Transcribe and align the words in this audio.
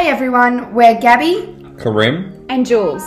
Hi 0.00 0.06
everyone, 0.06 0.72
we're 0.72 0.98
Gabby 0.98 1.54
Karim 1.78 2.46
and 2.48 2.64
Jules, 2.64 3.02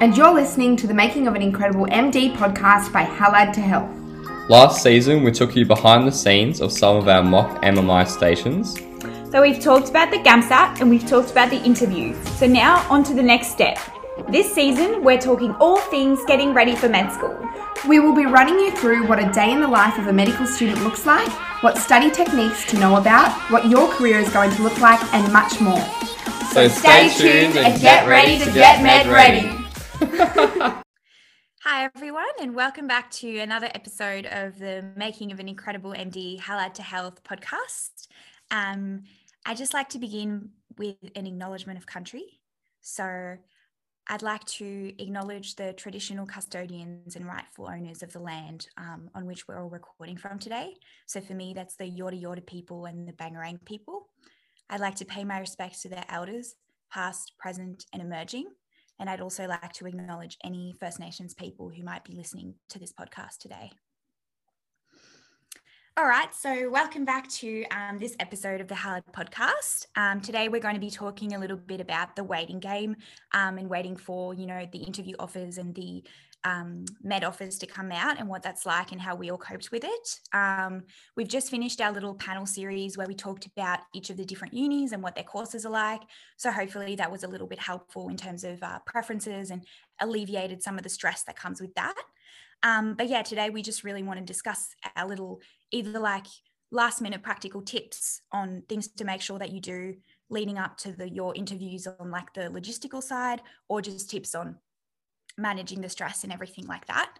and 0.00 0.16
you're 0.16 0.32
listening 0.32 0.76
to 0.78 0.86
the 0.86 0.94
Making 0.94 1.26
of 1.26 1.34
an 1.34 1.42
Incredible 1.42 1.84
MD 1.84 2.34
podcast 2.34 2.90
by 2.90 3.04
Halad 3.04 3.52
to 3.52 3.60
Health. 3.60 3.90
Last 4.48 4.82
season, 4.82 5.24
we 5.24 5.30
took 5.30 5.54
you 5.54 5.66
behind 5.66 6.08
the 6.08 6.10
scenes 6.10 6.62
of 6.62 6.72
some 6.72 6.96
of 6.96 7.06
our 7.06 7.22
mock 7.22 7.62
MMI 7.62 8.08
stations. 8.08 8.80
So 9.30 9.42
we've 9.42 9.60
talked 9.60 9.90
about 9.90 10.10
the 10.10 10.16
GAMSAT 10.20 10.80
and 10.80 10.88
we've 10.88 11.06
talked 11.06 11.30
about 11.30 11.50
the 11.50 11.62
interviews. 11.62 12.16
So 12.38 12.46
now 12.46 12.78
on 12.88 13.04
to 13.04 13.12
the 13.12 13.22
next 13.22 13.48
step. 13.48 13.78
This 14.30 14.54
season, 14.54 15.04
we're 15.04 15.20
talking 15.20 15.54
all 15.56 15.80
things 15.80 16.18
getting 16.26 16.54
ready 16.54 16.74
for 16.74 16.88
med 16.88 17.12
school. 17.12 17.38
We 17.86 18.00
will 18.00 18.14
be 18.14 18.24
running 18.24 18.54
you 18.54 18.70
through 18.70 19.06
what 19.06 19.18
a 19.18 19.30
day 19.32 19.52
in 19.52 19.60
the 19.60 19.68
life 19.68 19.98
of 19.98 20.06
a 20.06 20.12
medical 20.14 20.46
student 20.46 20.82
looks 20.82 21.04
like, 21.04 21.28
what 21.62 21.76
study 21.76 22.10
techniques 22.10 22.64
to 22.70 22.78
know 22.78 22.96
about, 22.96 23.32
what 23.50 23.68
your 23.68 23.86
career 23.92 24.18
is 24.18 24.30
going 24.30 24.50
to 24.52 24.62
look 24.62 24.78
like, 24.80 25.02
and 25.12 25.30
much 25.30 25.60
more. 25.60 25.84
So 26.52 26.68
stay 26.68 27.08
tuned 27.08 27.56
and 27.56 27.80
get 27.80 28.06
ready 28.06 28.38
to 28.38 28.52
get 28.52 28.82
med 28.82 29.06
ready. 29.06 29.48
Hi, 31.64 31.90
everyone, 31.94 32.26
and 32.42 32.54
welcome 32.54 32.86
back 32.86 33.10
to 33.12 33.38
another 33.38 33.70
episode 33.74 34.26
of 34.26 34.58
the 34.58 34.84
Making 34.94 35.32
of 35.32 35.40
an 35.40 35.48
Incredible 35.48 35.94
MD 35.94 36.38
Halad 36.38 36.74
to 36.74 36.82
Health 36.82 37.24
podcast. 37.24 38.06
Um, 38.50 39.04
I 39.46 39.54
just 39.54 39.72
like 39.72 39.88
to 39.90 39.98
begin 39.98 40.50
with 40.76 40.96
an 41.16 41.26
acknowledgement 41.26 41.78
of 41.78 41.86
country. 41.86 42.40
So, 42.82 43.38
I'd 44.08 44.20
like 44.20 44.44
to 44.44 44.92
acknowledge 45.02 45.54
the 45.54 45.72
traditional 45.72 46.26
custodians 46.26 47.16
and 47.16 47.24
rightful 47.26 47.66
owners 47.66 48.02
of 48.02 48.12
the 48.12 48.20
land 48.20 48.66
um, 48.76 49.08
on 49.14 49.24
which 49.24 49.48
we're 49.48 49.58
all 49.58 49.70
recording 49.70 50.18
from 50.18 50.38
today. 50.38 50.74
So, 51.06 51.22
for 51.22 51.32
me, 51.32 51.54
that's 51.54 51.76
the 51.76 51.84
Yorta 51.84 52.22
Yorta 52.22 52.44
people 52.44 52.84
and 52.84 53.08
the 53.08 53.14
Bangerang 53.14 53.64
people. 53.64 54.10
I'd 54.72 54.80
like 54.80 54.94
to 54.96 55.04
pay 55.04 55.22
my 55.22 55.38
respects 55.38 55.82
to 55.82 55.90
their 55.90 56.06
elders, 56.08 56.54
past, 56.90 57.34
present, 57.38 57.84
and 57.92 58.00
emerging. 58.00 58.46
And 58.98 59.10
I'd 59.10 59.20
also 59.20 59.46
like 59.46 59.74
to 59.74 59.86
acknowledge 59.86 60.38
any 60.42 60.74
First 60.80 60.98
Nations 60.98 61.34
people 61.34 61.68
who 61.68 61.84
might 61.84 62.04
be 62.04 62.16
listening 62.16 62.54
to 62.70 62.78
this 62.78 62.90
podcast 62.90 63.36
today. 63.38 63.70
All 65.98 66.06
right, 66.06 66.34
so 66.34 66.70
welcome 66.70 67.04
back 67.04 67.28
to 67.32 67.66
um, 67.66 67.98
this 67.98 68.16
episode 68.18 68.62
of 68.62 68.68
the 68.68 68.74
Halad 68.74 69.02
podcast. 69.12 69.84
Um, 69.94 70.22
today 70.22 70.48
we're 70.48 70.58
going 70.58 70.74
to 70.74 70.80
be 70.80 70.88
talking 70.88 71.34
a 71.34 71.38
little 71.38 71.58
bit 71.58 71.82
about 71.82 72.16
the 72.16 72.24
waiting 72.24 72.60
game 72.60 72.96
um, 73.34 73.58
and 73.58 73.68
waiting 73.68 73.96
for, 73.96 74.32
you 74.32 74.46
know, 74.46 74.66
the 74.72 74.78
interview 74.78 75.14
offers 75.18 75.58
and 75.58 75.74
the 75.74 76.02
um, 76.44 76.86
med 77.02 77.24
offers 77.24 77.58
to 77.58 77.66
come 77.66 77.92
out 77.92 78.18
and 78.18 78.26
what 78.26 78.42
that's 78.42 78.64
like 78.64 78.92
and 78.92 79.02
how 79.02 79.14
we 79.14 79.30
all 79.30 79.36
coped 79.36 79.70
with 79.70 79.84
it. 79.84 80.18
Um, 80.32 80.84
we've 81.14 81.28
just 81.28 81.50
finished 81.50 81.78
our 81.82 81.92
little 81.92 82.14
panel 82.14 82.46
series 82.46 82.96
where 82.96 83.06
we 83.06 83.14
talked 83.14 83.44
about 83.44 83.80
each 83.92 84.08
of 84.08 84.16
the 84.16 84.24
different 84.24 84.54
unis 84.54 84.92
and 84.92 85.02
what 85.02 85.14
their 85.14 85.24
courses 85.24 85.66
are 85.66 85.72
like. 85.72 86.00
So 86.38 86.50
hopefully 86.50 86.96
that 86.96 87.12
was 87.12 87.22
a 87.22 87.28
little 87.28 87.46
bit 87.46 87.58
helpful 87.58 88.08
in 88.08 88.16
terms 88.16 88.44
of 88.44 88.62
uh, 88.62 88.78
preferences 88.86 89.50
and 89.50 89.62
alleviated 90.00 90.62
some 90.62 90.78
of 90.78 90.84
the 90.84 90.88
stress 90.88 91.22
that 91.24 91.36
comes 91.36 91.60
with 91.60 91.74
that. 91.74 92.02
Um, 92.62 92.94
but 92.94 93.08
yeah, 93.08 93.22
today 93.22 93.50
we 93.50 93.60
just 93.60 93.84
really 93.84 94.02
want 94.02 94.20
to 94.20 94.24
discuss 94.24 94.68
our 94.96 95.06
little 95.06 95.40
either 95.72 95.98
like 95.98 96.26
last 96.70 97.02
minute 97.02 97.22
practical 97.22 97.60
tips 97.60 98.22
on 98.32 98.62
things 98.68 98.88
to 98.88 99.04
make 99.04 99.20
sure 99.20 99.38
that 99.38 99.50
you 99.50 99.60
do 99.60 99.94
leading 100.30 100.58
up 100.58 100.76
to 100.78 100.92
the 100.92 101.08
your 101.08 101.34
interviews 101.34 101.86
on 101.86 102.10
like 102.10 102.32
the 102.34 102.42
logistical 102.42 103.02
side 103.02 103.42
or 103.68 103.82
just 103.82 104.10
tips 104.10 104.34
on 104.34 104.56
managing 105.36 105.80
the 105.80 105.88
stress 105.88 106.24
and 106.24 106.32
everything 106.32 106.66
like 106.66 106.86
that. 106.86 107.14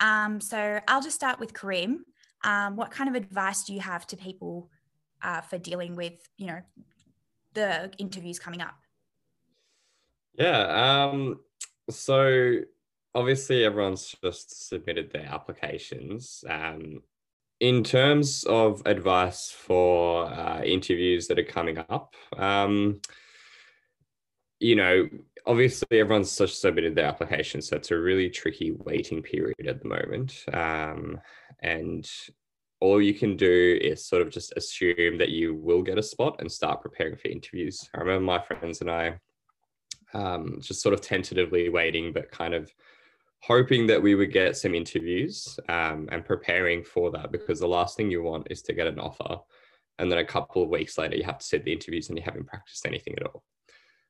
Um, 0.00 0.40
so 0.40 0.80
I'll 0.88 1.02
just 1.02 1.16
start 1.16 1.38
with 1.40 1.54
Karim. 1.54 2.04
Um, 2.42 2.76
what 2.76 2.90
kind 2.90 3.08
of 3.08 3.14
advice 3.14 3.64
do 3.64 3.74
you 3.74 3.80
have 3.80 4.06
to 4.08 4.16
people 4.16 4.70
uh, 5.22 5.42
for 5.42 5.58
dealing 5.58 5.94
with, 5.94 6.14
you 6.38 6.46
know, 6.46 6.60
the 7.52 7.90
interviews 7.98 8.38
coming 8.38 8.62
up? 8.62 8.74
Yeah. 10.34 11.08
Um, 11.10 11.40
so 11.90 12.60
obviously 13.14 13.64
everyone's 13.64 14.16
just 14.22 14.68
submitted 14.68 15.10
their 15.10 15.26
applications. 15.26 16.44
Um, 16.48 17.02
in 17.60 17.84
terms 17.84 18.44
of 18.44 18.82
advice 18.86 19.50
for 19.50 20.24
uh, 20.26 20.62
interviews 20.62 21.28
that 21.28 21.38
are 21.38 21.44
coming 21.44 21.78
up, 21.90 22.14
um, 22.38 23.00
you 24.58 24.76
know, 24.76 25.08
obviously 25.46 26.00
everyone's 26.00 26.30
submitted 26.30 26.94
their 26.94 27.06
application, 27.06 27.60
so 27.60 27.76
it's 27.76 27.90
a 27.90 27.98
really 27.98 28.30
tricky 28.30 28.72
waiting 28.72 29.22
period 29.22 29.66
at 29.66 29.82
the 29.82 29.88
moment. 29.88 30.44
Um, 30.52 31.20
and 31.60 32.10
all 32.80 33.00
you 33.00 33.12
can 33.12 33.36
do 33.36 33.78
is 33.82 34.06
sort 34.06 34.22
of 34.22 34.30
just 34.30 34.54
assume 34.56 35.18
that 35.18 35.28
you 35.28 35.54
will 35.54 35.82
get 35.82 35.98
a 35.98 36.02
spot 36.02 36.36
and 36.40 36.50
start 36.50 36.80
preparing 36.80 37.16
for 37.16 37.28
interviews. 37.28 37.88
I 37.94 38.00
remember 38.00 38.24
my 38.24 38.40
friends 38.40 38.80
and 38.80 38.90
I 38.90 39.18
um, 40.14 40.60
just 40.62 40.80
sort 40.80 40.94
of 40.94 41.02
tentatively 41.02 41.68
waiting, 41.68 42.12
but 42.12 42.30
kind 42.30 42.54
of 42.54 42.72
hoping 43.42 43.86
that 43.86 44.02
we 44.02 44.14
would 44.14 44.32
get 44.32 44.56
some 44.56 44.74
interviews 44.74 45.58
um, 45.68 46.08
and 46.12 46.24
preparing 46.24 46.84
for 46.84 47.10
that 47.10 47.32
because 47.32 47.58
the 47.58 47.66
last 47.66 47.96
thing 47.96 48.10
you 48.10 48.22
want 48.22 48.46
is 48.50 48.62
to 48.62 48.72
get 48.72 48.86
an 48.86 48.98
offer 48.98 49.38
and 49.98 50.10
then 50.10 50.18
a 50.18 50.24
couple 50.24 50.62
of 50.62 50.68
weeks 50.68 50.98
later 50.98 51.16
you 51.16 51.24
have 51.24 51.38
to 51.38 51.46
sit 51.46 51.64
the 51.64 51.72
interviews 51.72 52.08
and 52.08 52.18
you 52.18 52.24
haven't 52.24 52.46
practiced 52.46 52.86
anything 52.86 53.14
at 53.18 53.26
all. 53.26 53.42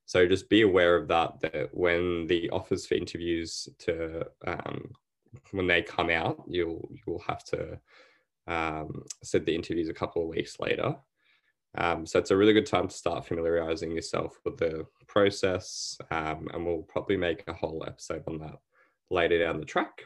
So 0.06 0.26
just 0.26 0.48
be 0.48 0.62
aware 0.62 0.96
of 0.96 1.08
that 1.08 1.40
that 1.40 1.68
when 1.72 2.26
the 2.26 2.50
offers 2.50 2.86
for 2.86 2.94
interviews 2.94 3.68
to 3.80 4.26
um, 4.46 4.90
when 5.52 5.68
they 5.68 5.82
come 5.82 6.10
out 6.10 6.42
you'll 6.48 6.90
you'll 7.06 7.22
have 7.26 7.44
to 7.44 7.78
um, 8.46 9.04
sit 9.22 9.46
the 9.46 9.54
interviews 9.54 9.88
a 9.88 9.94
couple 9.94 10.22
of 10.22 10.28
weeks 10.28 10.58
later. 10.58 10.96
Um, 11.76 12.04
so 12.04 12.18
it's 12.18 12.32
a 12.32 12.36
really 12.36 12.52
good 12.52 12.66
time 12.66 12.88
to 12.88 12.94
start 12.94 13.26
familiarizing 13.26 13.92
yourself 13.92 14.40
with 14.44 14.56
the 14.56 14.86
process 15.06 15.96
um, 16.10 16.48
and 16.52 16.66
we'll 16.66 16.82
probably 16.82 17.16
make 17.16 17.44
a 17.46 17.52
whole 17.52 17.84
episode 17.86 18.24
on 18.26 18.38
that 18.38 18.58
later 19.10 19.38
down 19.38 19.58
the 19.58 19.66
track. 19.66 20.02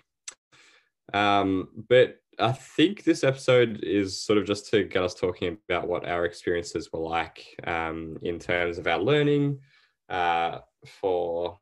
Um, 1.12 1.68
but 1.88 2.16
I 2.38 2.52
think 2.52 3.04
this 3.04 3.22
episode 3.22 3.80
is 3.82 4.20
sort 4.20 4.38
of 4.38 4.46
just 4.46 4.70
to 4.70 4.84
get 4.84 5.02
us 5.02 5.14
talking 5.14 5.58
about 5.68 5.88
what 5.88 6.06
our 6.06 6.24
experiences 6.24 6.92
were 6.92 7.00
like 7.00 7.44
um, 7.64 8.18
in 8.22 8.38
terms 8.38 8.78
of 8.78 8.86
our 8.86 8.98
learning 8.98 9.60
uh, 10.08 10.58
for 11.00 11.58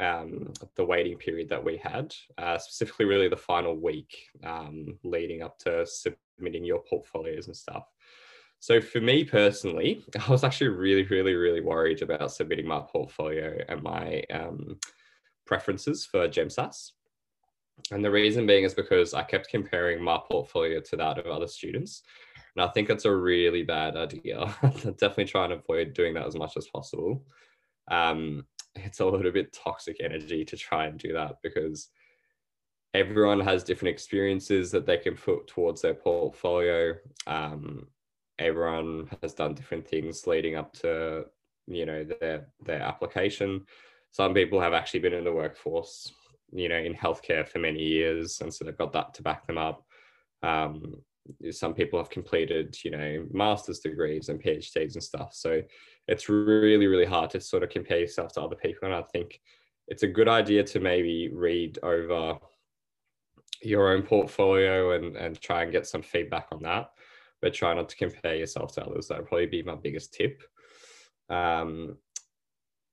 um, 0.00 0.52
the 0.76 0.84
waiting 0.84 1.16
period 1.16 1.48
that 1.48 1.64
we 1.64 1.76
had, 1.76 2.14
uh, 2.38 2.58
specifically, 2.58 3.04
really 3.04 3.28
the 3.28 3.36
final 3.36 3.76
week 3.76 4.28
um, 4.44 4.98
leading 5.04 5.42
up 5.42 5.58
to 5.60 5.84
submitting 5.86 6.64
your 6.64 6.82
portfolios 6.82 7.46
and 7.46 7.56
stuff. 7.56 7.84
So, 8.60 8.80
for 8.80 9.00
me 9.00 9.24
personally, 9.24 10.04
I 10.26 10.30
was 10.30 10.44
actually 10.44 10.68
really, 10.68 11.04
really, 11.04 11.34
really 11.34 11.60
worried 11.60 12.02
about 12.02 12.32
submitting 12.32 12.66
my 12.66 12.80
portfolio 12.80 13.58
and 13.68 13.82
my 13.82 14.22
um, 14.32 14.78
preferences 15.48 16.04
for 16.04 16.28
GemSAS. 16.28 16.92
And 17.90 18.04
the 18.04 18.10
reason 18.10 18.46
being 18.46 18.64
is 18.64 18.74
because 18.74 19.14
I 19.14 19.22
kept 19.22 19.48
comparing 19.48 20.02
my 20.02 20.20
portfolio 20.30 20.80
to 20.80 20.96
that 20.96 21.18
of 21.18 21.26
other 21.26 21.48
students. 21.48 22.02
And 22.54 22.64
I 22.64 22.68
think 22.68 22.90
it's 22.90 23.06
a 23.06 23.14
really 23.14 23.62
bad 23.62 23.96
idea. 23.96 24.54
Definitely 24.62 25.24
try 25.24 25.44
and 25.44 25.54
avoid 25.54 25.94
doing 25.94 26.14
that 26.14 26.26
as 26.26 26.36
much 26.36 26.56
as 26.56 26.68
possible. 26.68 27.24
Um, 27.90 28.46
it's 28.74 29.00
a 29.00 29.06
little 29.06 29.32
bit 29.32 29.52
toxic 29.52 29.96
energy 30.00 30.44
to 30.44 30.56
try 30.56 30.86
and 30.86 30.98
do 30.98 31.12
that 31.14 31.36
because 31.42 31.88
everyone 32.94 33.40
has 33.40 33.64
different 33.64 33.92
experiences 33.92 34.70
that 34.72 34.86
they 34.86 34.98
can 34.98 35.14
put 35.14 35.46
towards 35.46 35.80
their 35.80 35.94
portfolio. 35.94 36.94
Um, 37.26 37.88
everyone 38.38 39.08
has 39.22 39.34
done 39.34 39.54
different 39.54 39.86
things 39.86 40.26
leading 40.26 40.56
up 40.56 40.72
to 40.72 41.24
you 41.66 41.84
know 41.84 42.04
their 42.04 42.48
their 42.64 42.80
application 42.80 43.66
some 44.18 44.34
people 44.34 44.60
have 44.60 44.72
actually 44.72 44.98
been 44.98 45.12
in 45.12 45.22
the 45.22 45.32
workforce, 45.32 46.12
you 46.52 46.68
know, 46.68 46.74
in 46.74 46.92
healthcare 46.92 47.46
for 47.46 47.60
many 47.60 47.78
years, 47.78 48.40
and 48.40 48.52
so 48.52 48.64
they've 48.64 48.76
got 48.76 48.92
that 48.92 49.14
to 49.14 49.22
back 49.22 49.46
them 49.46 49.58
up. 49.58 49.84
Um, 50.42 50.96
some 51.52 51.72
people 51.72 52.00
have 52.00 52.10
completed, 52.10 52.76
you 52.84 52.90
know, 52.90 53.24
master's 53.30 53.78
degrees 53.78 54.28
and 54.28 54.42
PhDs 54.42 54.94
and 54.94 55.02
stuff. 55.04 55.34
So 55.34 55.62
it's 56.08 56.28
really, 56.28 56.88
really 56.88 57.04
hard 57.04 57.30
to 57.30 57.40
sort 57.40 57.62
of 57.62 57.70
compare 57.70 58.00
yourself 58.00 58.32
to 58.32 58.42
other 58.42 58.56
people. 58.56 58.86
And 58.86 58.94
I 58.94 59.02
think 59.02 59.40
it's 59.86 60.02
a 60.02 60.08
good 60.08 60.28
idea 60.28 60.64
to 60.64 60.80
maybe 60.80 61.28
read 61.32 61.78
over 61.84 62.38
your 63.62 63.92
own 63.92 64.02
portfolio 64.02 64.96
and, 64.96 65.16
and 65.16 65.40
try 65.40 65.62
and 65.62 65.70
get 65.70 65.86
some 65.86 66.02
feedback 66.02 66.48
on 66.50 66.60
that, 66.64 66.90
but 67.40 67.54
try 67.54 67.72
not 67.72 67.88
to 67.90 67.96
compare 67.96 68.34
yourself 68.34 68.74
to 68.74 68.84
others. 68.84 69.06
That 69.06 69.18
would 69.18 69.28
probably 69.28 69.46
be 69.46 69.62
my 69.62 69.76
biggest 69.76 70.12
tip. 70.12 70.42
Um, 71.30 71.98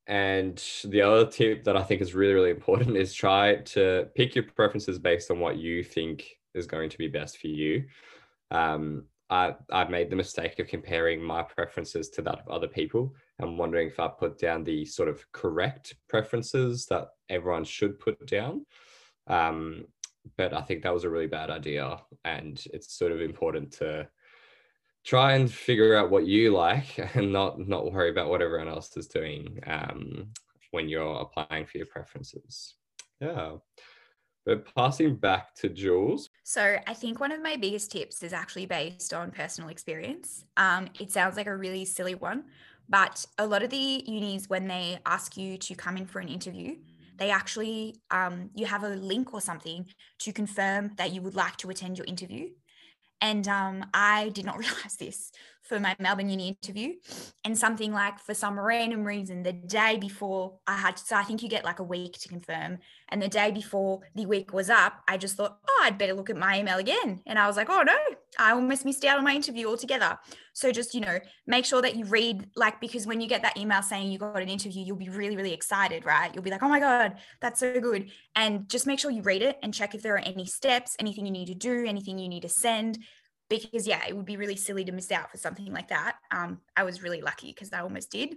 and 0.07 0.63
the 0.85 1.01
other 1.01 1.25
tip 1.25 1.63
that 1.63 1.75
I 1.75 1.83
think 1.83 2.01
is 2.01 2.13
really, 2.13 2.33
really 2.33 2.49
important 2.51 2.95
is 2.95 3.13
try 3.13 3.55
to 3.55 4.07
pick 4.15 4.35
your 4.35 4.43
preferences 4.43 4.99
based 4.99 5.31
on 5.31 5.39
what 5.39 5.57
you 5.57 5.83
think 5.83 6.37
is 6.53 6.67
going 6.67 6.89
to 6.89 6.97
be 6.97 7.07
best 7.07 7.37
for 7.37 7.47
you. 7.47 7.85
Um, 8.51 9.05
I, 9.29 9.55
I've 9.71 9.89
made 9.89 10.11
the 10.11 10.15
mistake 10.15 10.59
of 10.59 10.67
comparing 10.67 11.21
my 11.21 11.41
preferences 11.41 12.09
to 12.09 12.21
that 12.21 12.39
of 12.39 12.47
other 12.47 12.67
people 12.67 13.15
and 13.39 13.57
wondering 13.57 13.87
if 13.87 13.99
I 13.99 14.07
put 14.07 14.37
down 14.37 14.63
the 14.63 14.85
sort 14.85 15.09
of 15.09 15.25
correct 15.31 15.95
preferences 16.07 16.85
that 16.87 17.07
everyone 17.29 17.63
should 17.63 17.99
put 17.99 18.25
down. 18.27 18.65
Um, 19.27 19.85
but 20.37 20.53
I 20.53 20.61
think 20.61 20.83
that 20.83 20.93
was 20.93 21.03
a 21.03 21.09
really 21.09 21.27
bad 21.27 21.49
idea. 21.49 21.97
And 22.23 22.63
it's 22.71 22.93
sort 22.93 23.11
of 23.11 23.21
important 23.21 23.71
to 23.73 24.07
try 25.05 25.33
and 25.33 25.51
figure 25.51 25.95
out 25.95 26.09
what 26.09 26.25
you 26.25 26.51
like 26.51 26.97
and 27.15 27.31
not 27.31 27.59
not 27.59 27.91
worry 27.91 28.09
about 28.09 28.29
what 28.29 28.41
everyone 28.41 28.67
else 28.67 28.95
is 28.97 29.07
doing 29.07 29.59
um, 29.67 30.27
when 30.71 30.89
you're 30.89 31.21
applying 31.21 31.65
for 31.65 31.77
your 31.77 31.87
preferences. 31.87 32.75
Yeah. 33.21 33.57
But 34.45 34.65
passing 34.75 35.15
back 35.15 35.55
to 35.55 35.69
Jules. 35.69 36.29
So 36.43 36.77
I 36.85 36.93
think 36.93 37.19
one 37.19 37.31
of 37.31 37.41
my 37.41 37.55
biggest 37.55 37.91
tips 37.91 38.21
is 38.21 38.31
actually 38.31 38.67
based 38.67 39.11
on 39.11 39.31
personal 39.31 39.71
experience. 39.71 40.45
Um, 40.55 40.87
it 40.99 41.11
sounds 41.11 41.35
like 41.35 41.47
a 41.47 41.55
really 41.55 41.83
silly 41.83 42.13
one, 42.13 42.43
but 42.87 43.25
a 43.39 43.47
lot 43.47 43.63
of 43.63 43.71
the 43.71 44.03
unis, 44.05 44.47
when 44.47 44.67
they 44.67 44.99
ask 45.07 45.35
you 45.35 45.57
to 45.57 45.73
come 45.73 45.97
in 45.97 46.05
for 46.05 46.19
an 46.19 46.27
interview, 46.27 46.75
they 47.17 47.31
actually 47.31 47.95
um, 48.11 48.51
you 48.53 48.67
have 48.67 48.83
a 48.83 48.89
link 48.89 49.33
or 49.33 49.41
something 49.41 49.87
to 50.19 50.31
confirm 50.31 50.91
that 50.97 51.11
you 51.11 51.23
would 51.23 51.35
like 51.35 51.57
to 51.57 51.69
attend 51.71 51.97
your 51.97 52.05
interview 52.05 52.49
and 53.21 53.47
um, 53.47 53.85
I 53.93 54.29
did 54.29 54.45
not 54.45 54.57
realize 54.59 54.95
this 54.97 55.31
for 55.65 55.79
my 55.79 55.95
Melbourne 55.99 56.29
Uni 56.29 56.49
interview. 56.49 56.93
And 57.43 57.57
something 57.57 57.91
like, 57.91 58.19
for 58.19 58.33
some 58.33 58.59
random 58.59 59.03
reason, 59.03 59.43
the 59.43 59.53
day 59.53 59.97
before 59.99 60.53
I 60.67 60.77
had, 60.77 60.99
so 60.99 61.15
I 61.15 61.23
think 61.23 61.41
you 61.41 61.49
get 61.49 61.65
like 61.65 61.79
a 61.79 61.83
week 61.83 62.13
to 62.19 62.27
confirm. 62.27 62.77
And 63.09 63.21
the 63.21 63.27
day 63.27 63.51
before 63.51 64.01
the 64.13 64.25
week 64.25 64.53
was 64.53 64.69
up, 64.69 65.01
I 65.07 65.17
just 65.17 65.35
thought, 65.35 65.57
oh, 65.67 65.81
I'd 65.83 65.97
better 65.97 66.13
look 66.13 66.29
at 66.29 66.37
my 66.37 66.59
email 66.59 66.77
again. 66.77 67.21
And 67.25 67.39
I 67.39 67.47
was 67.47 67.57
like, 67.57 67.69
oh 67.69 67.81
no, 67.81 67.97
I 68.37 68.51
almost 68.51 68.85
missed 68.85 69.05
out 69.05 69.17
on 69.17 69.23
my 69.23 69.33
interview 69.33 69.67
altogether. 69.67 70.17
So 70.53 70.71
just, 70.71 70.93
you 70.93 71.01
know, 71.01 71.19
make 71.47 71.65
sure 71.65 71.81
that 71.81 71.95
you 71.95 72.05
read, 72.05 72.47
like, 72.55 72.79
because 72.79 73.05
when 73.05 73.21
you 73.21 73.27
get 73.27 73.41
that 73.41 73.57
email 73.57 73.81
saying 73.81 74.11
you 74.11 74.19
got 74.19 74.41
an 74.41 74.49
interview, 74.49 74.83
you'll 74.83 74.95
be 74.95 75.09
really, 75.09 75.35
really 75.35 75.53
excited, 75.53 76.05
right? 76.05 76.33
You'll 76.33 76.43
be 76.43 76.51
like, 76.51 76.63
oh 76.63 76.69
my 76.69 76.79
God, 76.79 77.15
that's 77.41 77.59
so 77.59 77.79
good. 77.79 78.09
And 78.35 78.69
just 78.69 78.87
make 78.87 78.99
sure 78.99 79.11
you 79.11 79.21
read 79.21 79.41
it 79.41 79.57
and 79.63 79.73
check 79.73 79.95
if 79.95 80.01
there 80.01 80.15
are 80.15 80.19
any 80.19 80.45
steps, 80.45 80.95
anything 80.99 81.25
you 81.25 81.31
need 81.31 81.47
to 81.47 81.55
do, 81.55 81.85
anything 81.85 82.19
you 82.19 82.29
need 82.29 82.43
to 82.43 82.49
send 82.49 82.99
because 83.49 83.87
yeah, 83.87 84.01
it 84.07 84.15
would 84.15 84.25
be 84.25 84.37
really 84.37 84.55
silly 84.55 84.83
to 84.85 84.91
miss 84.91 85.11
out 85.11 85.29
for 85.31 85.37
something 85.37 85.71
like 85.71 85.89
that. 85.89 86.15
Um, 86.31 86.61
I 86.75 86.83
was 86.83 87.03
really 87.03 87.21
lucky 87.21 87.47
because 87.47 87.71
I 87.73 87.81
almost 87.81 88.11
did. 88.11 88.35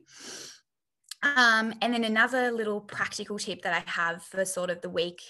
Um, 1.22 1.74
and 1.82 1.94
then 1.94 2.04
another 2.04 2.52
little 2.52 2.80
practical 2.80 3.38
tip 3.38 3.62
that 3.62 3.72
I 3.72 3.90
have 3.90 4.22
for 4.22 4.44
sort 4.44 4.70
of 4.70 4.80
the 4.80 4.90
week, 4.90 5.20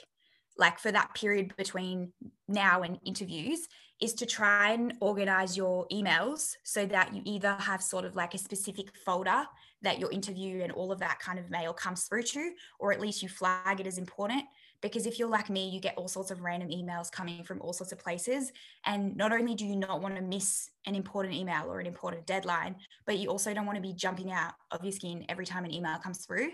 like 0.57 0.79
for 0.79 0.93
that 0.93 1.15
period 1.15 1.57
between 1.57 2.13
now 2.47 2.83
and 2.83 2.99
interviews, 3.07 3.69
is 4.01 4.15
to 4.15 4.27
try 4.27 4.73
and 4.73 4.95
organize 5.01 5.57
your 5.57 5.87
emails 5.89 6.57
so 6.63 6.87
that 6.87 7.15
you 7.15 7.23
either 7.25 7.53
have 7.55 7.83
sort 7.83 8.05
of 8.05 8.15
like 8.15 8.35
a 8.35 8.39
specific 8.39 8.97
folder 9.05 9.45
that 9.83 9.99
your 9.99 10.11
interview 10.11 10.63
and 10.63 10.73
all 10.73 10.93
of 10.93 10.99
that 11.01 11.19
kind 11.19 11.39
of 11.39 11.51
mail 11.51 11.73
comes 11.73 12.05
through 12.05 12.23
to, 12.23 12.53
or 12.79 12.93
at 12.93 13.01
least 13.01 13.23
you 13.23 13.29
flag 13.29 13.81
it 13.81 13.87
as 13.87 13.99
important. 13.99 14.45
Because 14.81 15.07
if 15.07 15.19
you're 15.19 15.29
like 15.29 15.51
me 15.51 15.69
you 15.69 15.81
get 15.81 15.97
all 15.97 16.09
sorts 16.09 16.31
of 16.31 16.43
random 16.43 16.69
emails 16.69 17.11
coming 17.11 17.43
from 17.43 17.61
all 17.61 17.73
sorts 17.73 17.93
of 17.93 17.99
places. 17.99 18.53
And 18.87 19.17
not 19.17 19.33
only 19.33 19.55
do 19.55 19.65
you 19.65 19.77
not 19.77 20.01
want 20.01 20.15
to 20.15 20.23
miss 20.23 20.71
an 20.87 20.95
important 20.95 21.35
email 21.35 21.65
or 21.67 21.81
an 21.81 21.87
important 21.87 22.27
deadline 22.27 22.77
but 23.05 23.19
you 23.19 23.29
also 23.29 23.53
don't 23.53 23.67
want 23.67 23.77
to 23.77 23.83
be 23.83 23.93
jumping 23.93 24.31
out 24.31 24.53
of 24.71 24.85
your 24.85 24.93
skin 24.93 25.25
every 25.29 25.47
time 25.47 25.65
an 25.65 25.75
email 25.75 25.99
comes 25.99 26.25
through. 26.25 26.51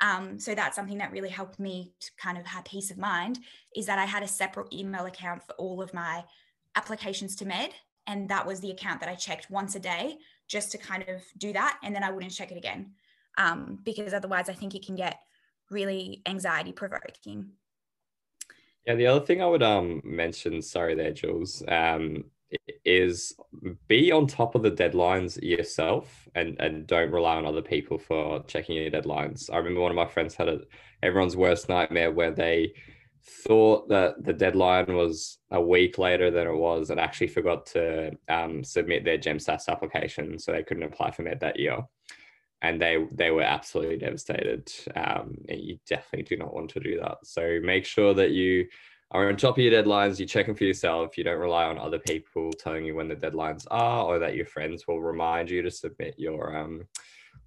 Um, 0.00 0.38
so 0.38 0.54
that's 0.54 0.76
something 0.76 0.98
that 0.98 1.10
really 1.10 1.28
helped 1.28 1.58
me 1.58 1.92
to 2.00 2.10
kind 2.16 2.38
of 2.38 2.46
have 2.46 2.64
peace 2.64 2.90
of 2.90 2.98
mind 2.98 3.40
is 3.74 3.86
that 3.86 3.98
i 3.98 4.04
had 4.04 4.22
a 4.22 4.28
separate 4.28 4.72
email 4.72 5.06
account 5.06 5.42
for 5.42 5.54
all 5.54 5.82
of 5.82 5.92
my 5.92 6.22
applications 6.76 7.36
to 7.36 7.44
med 7.44 7.70
and 8.06 8.28
that 8.28 8.46
was 8.46 8.60
the 8.60 8.70
account 8.70 9.00
that 9.00 9.08
i 9.08 9.14
checked 9.14 9.50
once 9.50 9.74
a 9.74 9.80
day 9.80 10.16
just 10.48 10.70
to 10.72 10.78
kind 10.78 11.04
of 11.08 11.22
do 11.36 11.52
that 11.52 11.78
and 11.82 11.94
then 11.94 12.02
i 12.02 12.10
wouldn't 12.10 12.32
check 12.32 12.50
it 12.50 12.58
again 12.58 12.92
um, 13.36 13.78
because 13.84 14.12
otherwise 14.12 14.48
i 14.48 14.52
think 14.52 14.74
it 14.74 14.84
can 14.84 14.96
get 14.96 15.18
really 15.70 16.22
anxiety 16.26 16.72
provoking 16.72 17.50
yeah, 18.86 18.94
the 18.94 19.06
other 19.06 19.26
thing 19.26 19.42
I 19.42 19.46
would 19.46 19.62
um 19.62 20.00
mention, 20.02 20.62
sorry 20.62 20.94
there, 20.94 21.12
Jules, 21.12 21.62
um, 21.68 22.24
is 22.84 23.34
be 23.86 24.10
on 24.10 24.26
top 24.26 24.54
of 24.54 24.62
the 24.62 24.70
deadlines 24.70 25.40
yourself 25.42 26.26
and 26.34 26.58
and 26.58 26.86
don't 26.86 27.10
rely 27.10 27.36
on 27.36 27.44
other 27.44 27.60
people 27.60 27.98
for 27.98 28.42
checking 28.44 28.76
your 28.76 28.90
deadlines. 28.90 29.52
I 29.52 29.58
remember 29.58 29.80
one 29.82 29.90
of 29.90 29.96
my 29.96 30.06
friends 30.06 30.34
had 30.34 30.48
a 30.48 30.60
everyone's 31.02 31.36
worst 31.36 31.68
nightmare 31.68 32.10
where 32.10 32.30
they 32.30 32.72
thought 33.24 33.88
that 33.88 34.24
the 34.24 34.32
deadline 34.32 34.94
was 34.94 35.38
a 35.50 35.60
week 35.60 35.98
later 35.98 36.30
than 36.30 36.46
it 36.46 36.54
was 36.54 36.90
and 36.90 37.00
actually 37.00 37.26
forgot 37.28 37.66
to 37.66 38.10
um, 38.28 38.62
submit 38.64 39.04
their 39.04 39.18
GemSAS 39.18 39.68
application 39.68 40.38
so 40.38 40.52
they 40.52 40.62
couldn't 40.62 40.82
apply 40.82 41.10
for 41.10 41.22
med 41.22 41.40
that 41.40 41.58
year 41.58 41.78
and 42.62 42.80
they 42.80 43.06
they 43.12 43.30
were 43.30 43.42
absolutely 43.42 43.98
devastated. 43.98 44.70
Um, 44.96 45.36
you 45.48 45.78
definitely 45.88 46.24
do 46.24 46.42
not 46.42 46.54
want 46.54 46.70
to 46.70 46.80
do 46.80 46.98
that. 47.00 47.18
So 47.24 47.60
make 47.62 47.84
sure 47.84 48.14
that 48.14 48.32
you 48.32 48.66
are 49.10 49.28
on 49.28 49.36
top 49.36 49.56
of 49.56 49.64
your 49.64 49.72
deadlines. 49.72 50.18
You're 50.18 50.28
checking 50.28 50.54
for 50.54 50.64
yourself. 50.64 51.16
You 51.16 51.24
don't 51.24 51.38
rely 51.38 51.64
on 51.64 51.78
other 51.78 51.98
people 51.98 52.50
telling 52.52 52.84
you 52.84 52.94
when 52.94 53.08
the 53.08 53.14
deadlines 53.14 53.66
are, 53.70 54.04
or 54.04 54.18
that 54.18 54.34
your 54.34 54.46
friends 54.46 54.86
will 54.86 55.00
remind 55.00 55.50
you 55.50 55.62
to 55.62 55.70
submit 55.70 56.14
your 56.18 56.56
um, 56.56 56.86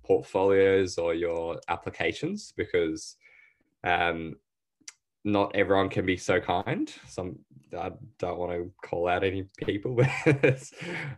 portfolios 0.03 0.97
or 0.97 1.13
your 1.13 1.59
applications 1.67 2.53
because 2.55 3.17
um, 3.83 4.35
not 5.23 5.55
everyone 5.55 5.89
can 5.89 6.05
be 6.05 6.17
so 6.17 6.39
kind. 6.39 6.91
Some 7.07 7.39
I 7.77 7.91
don't 8.19 8.37
want 8.37 8.51
to 8.51 8.71
call 8.83 9.07
out 9.07 9.23
any 9.23 9.45
people, 9.57 9.95
but 10.25 10.71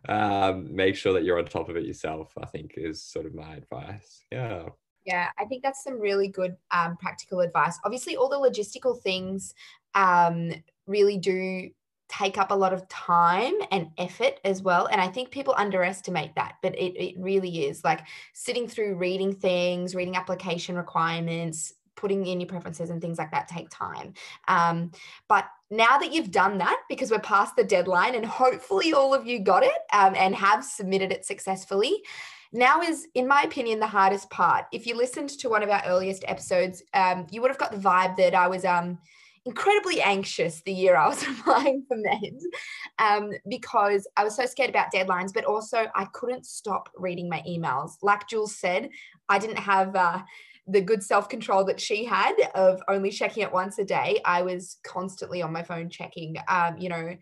um, 0.07 0.73
make 0.73 0.95
sure 0.95 1.13
that 1.13 1.23
you're 1.23 1.39
on 1.39 1.45
top 1.45 1.69
of 1.69 1.77
it 1.77 1.85
yourself. 1.85 2.33
I 2.41 2.45
think 2.45 2.73
is 2.77 3.01
sort 3.01 3.25
of 3.25 3.33
my 3.33 3.55
advice. 3.55 4.23
Yeah. 4.31 4.69
Yeah, 5.05 5.27
I 5.38 5.44
think 5.45 5.63
that's 5.63 5.83
some 5.83 6.00
really 6.00 6.29
good 6.29 6.55
um, 6.71 6.95
practical 6.95 7.41
advice. 7.41 7.77
Obviously, 7.83 8.15
all 8.15 8.29
the 8.29 8.38
logistical 8.38 9.01
things 9.01 9.53
um, 9.95 10.53
really 10.88 11.17
do 11.17 11.69
take 12.07 12.38
up 12.38 12.51
a 12.51 12.56
lot 12.56 12.73
of 12.73 12.88
time 12.89 13.53
and 13.71 13.88
effort 13.97 14.39
as 14.45 14.61
well. 14.61 14.88
And 14.88 15.01
I 15.01 15.07
think 15.07 15.31
people 15.31 15.56
underestimate 15.57 16.35
that, 16.35 16.56
but 16.61 16.75
it, 16.75 16.95
it 16.95 17.15
really 17.17 17.65
is 17.65 17.83
like 17.83 18.01
sitting 18.33 18.67
through 18.67 18.95
reading 18.95 19.33
things, 19.33 19.95
reading 19.95 20.15
application 20.15 20.75
requirements, 20.75 21.73
putting 21.95 22.25
in 22.25 22.40
your 22.40 22.48
preferences 22.48 22.90
and 22.90 23.01
things 23.01 23.18
like 23.18 23.31
that 23.31 23.48
take 23.48 23.69
time. 23.69 24.13
Um, 24.48 24.92
but 25.28 25.45
now 25.69 25.98
that 25.98 26.13
you've 26.13 26.31
done 26.31 26.57
that, 26.60 26.81
because 26.90 27.12
we're 27.12 27.19
past 27.19 27.56
the 27.56 27.63
deadline 27.63 28.16
and 28.16 28.25
hopefully 28.25 28.94
all 28.94 29.13
of 29.13 29.25
you 29.25 29.40
got 29.40 29.63
it 29.63 29.78
um, 29.92 30.13
and 30.16 30.36
have 30.36 30.63
submitted 30.63 31.12
it 31.12 31.25
successfully, 31.25 32.04
now 32.51 32.81
is, 32.81 33.07
in 33.16 33.28
my 33.28 33.42
opinion, 33.42 33.80
the 33.80 33.88
hardest 33.88 34.30
part. 34.30 34.66
If 34.72 34.86
you 34.86 34.95
listened 34.95 35.30
to 35.30 35.50
one 35.50 35.63
of 35.63 35.69
our 35.69 35.81
earliest 35.88 36.24
episodes, 36.28 36.84
um, 36.94 37.25
you 37.31 37.42
would 37.42 37.50
have 37.50 37.57
got 37.57 37.72
the 37.72 37.78
vibe 37.78 38.16
that 38.18 38.36
I 38.36 38.48
was 38.48 38.63
um, 38.63 39.00
incredibly 39.45 40.01
anxious 40.01 40.62
the 40.62 40.72
year 40.72 40.95
I 40.95 41.07
was 41.07 41.24
applying 41.28 41.84
for 41.88 41.98
meds 41.98 42.44
um, 43.00 43.31
because 43.50 44.07
I 44.16 44.24
was 44.24 44.36
so 44.36 44.45
scared 44.45 44.69
about 44.69 44.94
deadlines, 44.94 45.34
but 45.34 45.45
also 45.45 45.88
I 45.95 46.06
couldn't 46.13 46.45
stop 46.45 46.90
reading 46.95 47.28
my 47.28 47.42
emails. 47.48 47.94
Like 48.04 48.28
Jules 48.28 48.56
said, 48.56 48.90
I 49.28 49.40
didn't 49.40 49.60
have. 49.60 49.95
Uh, 49.95 50.22
the 50.68 50.81
good 50.81 51.04
self 51.04 51.30
control 51.30 51.65
that 51.65 51.80
she 51.80 52.06
had 52.06 52.33
of 52.56 52.81
only 52.87 53.11
checking 53.11 53.44
it 53.44 53.52
once 53.52 53.80
a 53.80 53.85
day, 53.85 54.21
I 54.26 54.42
was 54.42 54.78
constantly 54.83 55.42
on 55.42 55.52
my 55.52 55.64
phone 55.64 55.90
checking. 55.90 56.35
Um, 56.47 56.78
you 56.78 56.90
know, 56.90 57.18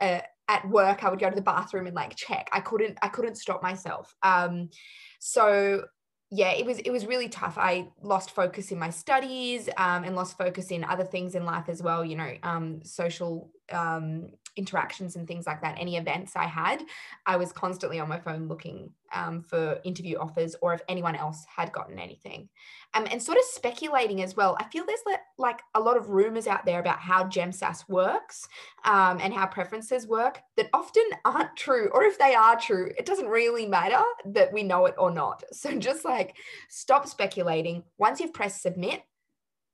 uh, 0.00 0.20
at 0.48 0.68
work, 0.68 1.04
I 1.04 1.10
would 1.10 1.18
go 1.18 1.28
to 1.28 1.36
the 1.36 1.42
bathroom 1.42 1.86
and 1.86 1.94
like 1.94 2.16
check. 2.16 2.48
I 2.52 2.60
couldn't, 2.60 2.98
I 3.02 3.08
couldn't 3.08 3.36
stop 3.36 3.62
myself. 3.62 4.14
Um, 4.22 4.70
so 5.20 5.84
yeah, 6.30 6.52
it 6.52 6.66
was 6.66 6.78
it 6.78 6.90
was 6.90 7.06
really 7.06 7.28
tough. 7.28 7.56
I 7.56 7.88
lost 8.02 8.32
focus 8.32 8.70
in 8.70 8.78
my 8.78 8.90
studies 8.90 9.68
um, 9.78 10.04
and 10.04 10.14
lost 10.14 10.36
focus 10.36 10.70
in 10.70 10.84
other 10.84 11.04
things 11.04 11.34
in 11.34 11.44
life 11.44 11.68
as 11.68 11.82
well. 11.82 12.04
You 12.04 12.16
know, 12.16 12.34
um, 12.42 12.80
social 12.84 13.50
um, 13.72 14.28
interactions 14.58 15.16
and 15.16 15.26
things 15.26 15.46
like 15.46 15.62
that, 15.62 15.78
any 15.78 15.96
events 15.96 16.34
I 16.34 16.44
had, 16.44 16.82
I 17.24 17.36
was 17.36 17.52
constantly 17.52 18.00
on 18.00 18.08
my 18.08 18.18
phone 18.18 18.48
looking 18.48 18.90
um, 19.14 19.40
for 19.40 19.80
interview 19.84 20.18
offers 20.18 20.56
or 20.60 20.74
if 20.74 20.82
anyone 20.88 21.14
else 21.14 21.46
had 21.48 21.72
gotten 21.72 21.98
anything. 21.98 22.48
Um, 22.94 23.06
and 23.10 23.22
sort 23.22 23.38
of 23.38 23.44
speculating 23.44 24.22
as 24.22 24.36
well. 24.36 24.56
I 24.58 24.64
feel 24.64 24.84
there's 24.84 25.00
like, 25.06 25.20
like 25.38 25.60
a 25.74 25.80
lot 25.80 25.96
of 25.96 26.08
rumors 26.10 26.46
out 26.46 26.66
there 26.66 26.80
about 26.80 26.98
how 26.98 27.24
GemSAS 27.24 27.88
works 27.88 28.48
um, 28.84 29.18
and 29.22 29.32
how 29.32 29.46
preferences 29.46 30.06
work 30.06 30.40
that 30.56 30.68
often 30.72 31.04
aren't 31.24 31.56
true. 31.56 31.88
Or 31.92 32.04
if 32.04 32.18
they 32.18 32.34
are 32.34 32.58
true, 32.58 32.90
it 32.98 33.06
doesn't 33.06 33.28
really 33.28 33.66
matter 33.66 34.02
that 34.26 34.52
we 34.52 34.64
know 34.64 34.86
it 34.86 34.94
or 34.98 35.10
not. 35.10 35.44
So 35.52 35.78
just 35.78 36.04
like 36.04 36.36
stop 36.68 37.06
speculating. 37.06 37.84
Once 37.98 38.20
you've 38.20 38.34
pressed 38.34 38.62
submit, 38.62 39.02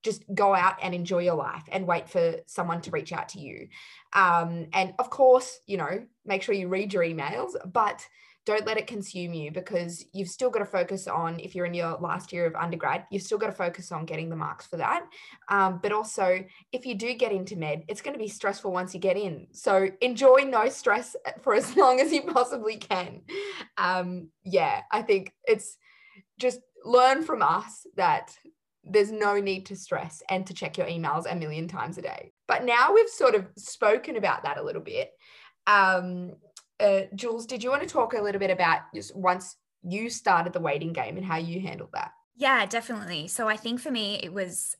just 0.05 0.23
go 0.35 0.55
out 0.55 0.77
and 0.83 0.95
enjoy 0.95 1.21
your 1.21 1.35
life 1.35 1.65
and 1.73 1.87
wait 1.87 2.09
for 2.09 2.37
someone 2.47 2.81
to 2.83 2.91
reach 2.91 3.13
out 3.13 3.31
to 3.31 3.41
you. 3.41 3.69
Um, 4.13 4.67
and 4.73 4.95
of 4.99 5.11
course, 5.11 5.59
you 5.67 5.79
know, 5.79 6.07
make 6.25 6.43
sure 6.43 6.55
you 6.55 6.69
read 6.69 6.93
your 6.93 7.03
emails, 7.03 7.53
but 7.73 8.07
don't 8.47 8.67
let 8.67 8.77
it 8.77 8.87
consume 8.87 9.33
you 9.33 9.51
because 9.51 10.05
you've 10.13 10.29
still 10.29 10.51
got 10.51 10.59
to 10.59 10.67
focus 10.67 11.09
on, 11.09 11.41
if 11.41 11.55
you're 11.55 11.65
in 11.65 11.73
your 11.73 11.97
last 11.99 12.33
year 12.33 12.45
of 12.45 12.55
undergrad, 12.55 13.07
you've 13.11 13.23
still 13.23 13.39
got 13.39 13.47
to 13.47 13.53
focus 13.53 13.91
on 13.91 14.05
getting 14.05 14.29
the 14.29 14.37
marks 14.37 14.67
for 14.67 14.77
that. 14.77 15.07
Um, 15.49 15.81
but 15.83 15.93
also, 15.93 16.45
if 16.71 16.85
you 16.85 16.95
do 16.95 17.15
get 17.15 17.33
into 17.33 17.57
med, 17.57 17.85
it's 17.89 18.03
going 18.03 18.13
to 18.13 18.23
be 18.23 18.29
stressful 18.29 18.71
once 18.71 18.93
you 18.93 19.01
get 19.01 19.17
in. 19.17 19.47
So 19.53 19.89
enjoy 20.03 20.45
no 20.47 20.69
stress 20.69 21.17
for 21.41 21.55
as 21.55 21.75
long 21.79 22.01
as 22.01 22.13
you 22.13 22.23
possibly 22.23 22.77
can. 22.77 23.23
Um, 23.79 24.29
yeah, 24.45 24.83
I 24.93 25.01
think 25.01 25.33
it's 25.47 25.79
just 26.39 26.61
learn 26.85 27.23
from 27.23 27.41
us 27.41 27.87
that 27.97 28.37
there's 28.87 29.11
no 29.11 29.41
need 29.41 29.67
to 29.67 29.77
stress 29.77 30.23
and 30.29 30.47
to 30.47 30.55
check 30.55 30.77
your 30.79 30.87
emails 30.87 31.31
a 31.31 31.35
million 31.35 31.69
times 31.69 31.99
a 31.99 32.03
day. 32.03 32.33
But 32.47 32.65
now 32.65 32.93
we've 32.93 33.09
sort 33.09 33.35
of 33.35 33.47
spoken 33.57 34.17
about 34.17 34.45
that 34.45 34.59
a 34.59 34.63
little 34.63 34.83
bit. 34.83 35.11
Um, 35.67 36.33
uh, 36.81 37.03
Jules, 37.15 37.47
did 37.47 37.63
you 37.63 37.71
want 37.71 37.83
to 37.83 37.89
talk 37.89 38.15
a 38.15 38.21
little 38.21 38.39
bit 38.39 38.51
about 38.51 38.81
just 38.95 39.17
once 39.17 39.57
you 39.83 40.11
started 40.11 40.53
the 40.53 40.61
waiting 40.61 40.93
game 40.93 41.17
and 41.17 41.25
how 41.25 41.37
you 41.37 41.61
handled 41.61 41.91
that? 41.95 42.11
Yeah, 42.37 42.67
definitely. 42.67 43.29
So 43.29 43.49
I 43.49 43.57
think 43.57 43.81
for 43.81 43.91
me, 43.91 44.21
it 44.23 44.33
was 44.33 44.77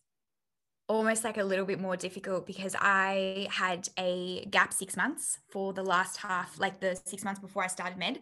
almost 0.89 1.25
like 1.25 1.39
a 1.39 1.45
little 1.45 1.65
bit 1.65 1.81
more 1.81 1.97
difficult 1.97 2.47
because 2.47 2.77
I 2.79 3.49
had 3.51 3.89
a 3.99 4.45
gap 4.51 4.73
six 4.73 4.97
months 4.97 5.39
for 5.51 5.73
the 5.73 5.83
last 5.83 6.19
half, 6.19 6.59
like 6.59 6.81
the 6.81 7.01
six 7.05 7.25
months 7.25 7.41
before 7.41 7.65
I 7.65 7.69
started 7.69 7.99
med. 7.99 8.21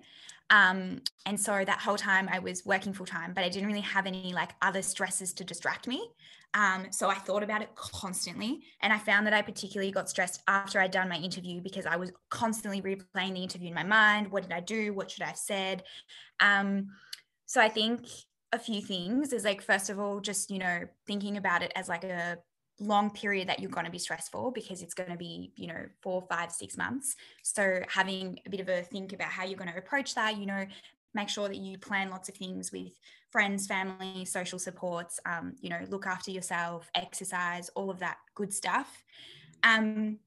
Um, 0.50 1.00
and 1.26 1.40
so 1.40 1.64
that 1.64 1.80
whole 1.80 1.96
time 1.96 2.28
I 2.30 2.38
was 2.38 2.64
working 2.64 2.92
full 2.92 3.06
time, 3.06 3.32
but 3.34 3.42
I 3.42 3.48
didn't 3.48 3.68
really 3.68 3.80
have 3.80 4.06
any 4.06 4.32
like 4.32 4.50
other 4.60 4.82
stresses 4.82 5.32
to 5.34 5.44
distract 5.44 5.88
me. 5.88 6.10
Um, 6.54 6.88
so 6.90 7.08
I 7.08 7.14
thought 7.14 7.42
about 7.42 7.62
it 7.62 7.74
constantly. 7.74 8.60
And 8.82 8.92
I 8.92 8.98
found 8.98 9.26
that 9.26 9.32
I 9.32 9.42
particularly 9.42 9.90
got 9.90 10.10
stressed 10.10 10.42
after 10.46 10.78
I'd 10.78 10.90
done 10.90 11.08
my 11.08 11.16
interview 11.16 11.62
because 11.62 11.86
I 11.86 11.96
was 11.96 12.12
constantly 12.28 12.82
replaying 12.82 13.34
the 13.34 13.42
interview 13.42 13.68
in 13.68 13.74
my 13.74 13.82
mind. 13.82 14.30
What 14.30 14.42
did 14.42 14.52
I 14.52 14.60
do? 14.60 14.92
What 14.92 15.10
should 15.10 15.22
I 15.22 15.28
have 15.28 15.38
said? 15.38 15.84
Um, 16.38 16.88
so 17.46 17.60
I 17.60 17.70
think 17.70 18.06
a 18.52 18.58
few 18.58 18.82
things 18.82 19.32
is 19.32 19.44
like, 19.44 19.62
first 19.62 19.88
of 19.88 19.98
all, 19.98 20.20
just, 20.20 20.50
you 20.50 20.58
know, 20.58 20.82
thinking 21.06 21.38
about 21.38 21.62
it 21.62 21.72
as 21.74 21.88
like 21.88 22.04
a 22.04 22.36
long 22.80 23.10
period 23.10 23.48
that 23.48 23.60
you're 23.60 23.70
going 23.70 23.86
to 23.86 23.92
be 23.92 23.98
stressful 23.98 24.50
because 24.50 24.82
it's 24.82 24.94
going 24.94 25.10
to 25.10 25.16
be 25.16 25.52
you 25.56 25.66
know 25.66 25.84
four 26.00 26.22
five 26.22 26.50
six 26.50 26.76
months. 26.76 27.16
So 27.42 27.80
having 27.88 28.38
a 28.46 28.50
bit 28.50 28.60
of 28.60 28.68
a 28.68 28.82
think 28.82 29.12
about 29.12 29.28
how 29.28 29.44
you're 29.44 29.58
going 29.58 29.70
to 29.72 29.78
approach 29.78 30.14
that 30.14 30.36
you 30.36 30.46
know 30.46 30.66
make 31.14 31.28
sure 31.28 31.48
that 31.48 31.58
you 31.58 31.78
plan 31.78 32.10
lots 32.10 32.28
of 32.28 32.34
things 32.34 32.72
with 32.72 32.92
friends 33.30 33.66
family 33.66 34.24
social 34.24 34.58
supports 34.58 35.20
um, 35.26 35.54
you 35.60 35.68
know 35.68 35.80
look 35.88 36.06
after 36.06 36.30
yourself 36.30 36.90
exercise 36.94 37.68
all 37.70 37.90
of 37.90 37.98
that 37.98 38.18
good 38.34 38.52
stuff. 38.52 39.02
Um, 39.62 40.18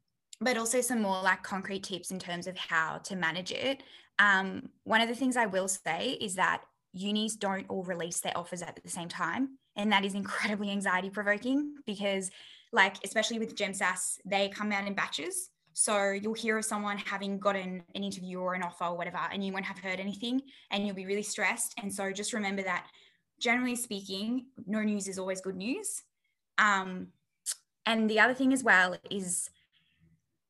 but 0.42 0.58
also 0.58 0.82
some 0.82 1.02
more 1.02 1.22
like 1.22 1.44
concrete 1.44 1.84
tips 1.84 2.12
in 2.12 2.20
terms 2.20 2.46
of 2.46 2.58
how 2.58 2.98
to 3.00 3.16
manage 3.16 3.52
it. 3.52 3.84
Um, 4.20 4.70
one 4.84 5.02
of 5.02 5.10
the 5.10 5.16
things 5.16 5.36
i 5.36 5.46
will 5.46 5.68
say 5.68 6.18
is 6.22 6.36
that 6.36 6.62
unis 6.94 7.36
don't 7.36 7.66
all 7.70 7.84
release 7.84 8.22
their 8.22 8.38
offers 8.38 8.62
at 8.62 8.80
the 8.82 8.90
same 8.90 9.10
time 9.10 9.58
and 9.76 9.92
that 9.92 10.06
is 10.06 10.14
incredibly 10.14 10.72
anxiety 10.72 11.10
provoking 11.10 11.76
because 11.86 12.32
like 12.72 12.96
especially 13.04 13.40
with 13.40 13.56
gemsas 13.56 14.18
they 14.26 14.50
come 14.50 14.72
out 14.72 14.88
in 14.88 14.94
batches. 14.94 15.50
So 15.78 16.12
you'll 16.12 16.34
hear 16.34 16.58
of 16.58 16.64
someone 16.64 16.98
having 16.98 17.38
gotten 17.38 17.84
an 17.96 18.04
interview 18.04 18.40
or 18.40 18.54
an 18.54 18.64
offer 18.64 18.86
or 18.86 18.98
whatever 18.98 19.20
and 19.32 19.46
you 19.46 19.52
won't 19.52 19.66
have 19.66 19.80
heard 19.80 20.00
anything 20.00 20.42
and 20.72 20.86
you'll 20.86 20.96
be 20.96 21.06
really 21.06 21.24
stressed. 21.24 21.74
And 21.82 21.94
so 21.94 22.14
just 22.14 22.32
remember 22.32 22.64
that 22.64 22.88
generally 23.40 23.76
speaking 23.76 24.46
no 24.66 24.82
news 24.82 25.08
is 25.08 25.20
always 25.20 25.42
good 25.42 25.58
news. 25.58 26.04
Um, 26.58 27.08
and 27.86 28.10
the 28.10 28.20
other 28.20 28.34
thing 28.34 28.54
as 28.54 28.64
well 28.64 28.96
is 29.12 29.50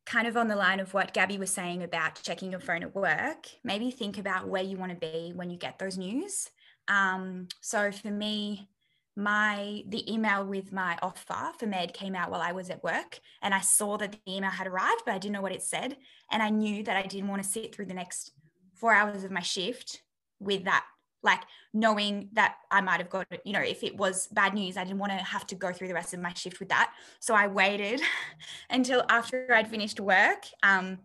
kind 0.06 0.28
of 0.28 0.38
on 0.38 0.48
the 0.48 0.56
line 0.56 0.80
of 0.80 0.94
what 0.94 1.14
Gabby 1.14 1.38
was 1.38 1.50
saying 1.50 1.84
about 1.84 2.22
checking 2.22 2.52
your 2.52 2.60
phone 2.60 2.84
at 2.84 2.96
work, 2.96 3.48
maybe 3.64 3.90
think 3.90 4.18
about 4.18 4.48
where 4.48 4.64
you 4.64 4.78
want 4.78 4.92
to 4.92 4.98
be 4.98 5.32
when 5.36 5.50
you 5.50 5.58
get 5.58 5.80
those 5.80 5.98
news. 5.98 6.50
Um, 6.88 7.48
so 7.62 7.92
for 7.92 8.12
me, 8.12 8.70
my 9.16 9.84
the 9.88 10.12
email 10.12 10.46
with 10.46 10.74
my 10.74 10.98
offer 11.02 11.52
for 11.58 11.66
med 11.66 11.94
came 11.94 12.16
out 12.16 12.30
while 12.30 12.42
I 12.42 12.52
was 12.52 12.70
at 12.70 12.84
work 12.84 13.20
and 13.42 13.54
I 13.54 13.62
saw 13.62 13.98
that 13.98 14.12
the 14.12 14.36
email 14.36 14.50
had 14.50 14.68
arrived 14.68 15.04
but 15.06 15.14
I 15.14 15.18
didn't 15.18 15.34
know 15.34 15.42
what 15.42 15.54
it 15.54 15.64
said 15.64 15.96
and 16.32 16.44
I 16.44 16.50
knew 16.50 16.84
that 16.84 16.98
I 16.98 17.04
didn't 17.04 17.30
want 17.30 17.42
to 17.42 17.48
sit 17.50 17.74
through 17.74 17.86
the 17.86 17.94
next 17.94 18.32
4 18.76 18.94
hours 18.94 19.24
of 19.24 19.32
my 19.32 19.42
shift 19.42 20.02
with 20.40 20.66
that 20.66 20.86
like 21.24 21.42
knowing 21.74 22.30
that 22.34 22.56
I 22.70 22.82
might 22.82 23.00
have 23.00 23.10
got 23.10 23.28
you 23.46 23.54
know 23.54 23.62
if 23.62 23.84
it 23.84 23.96
was 23.96 24.28
bad 24.28 24.54
news 24.54 24.76
I 24.76 24.84
didn't 24.84 25.00
want 25.00 25.14
to 25.14 25.18
have 25.18 25.48
to 25.48 25.56
go 25.56 25.72
through 25.72 25.88
the 25.88 25.94
rest 25.94 26.14
of 26.14 26.20
my 26.20 26.34
shift 26.34 26.60
with 26.60 26.70
that. 26.70 26.94
So 27.20 27.34
I 27.34 27.48
waited 27.48 28.02
until 28.70 29.04
after 29.10 29.54
I'd 29.54 29.70
finished 29.70 30.00
work 30.00 30.46
um 30.62 31.00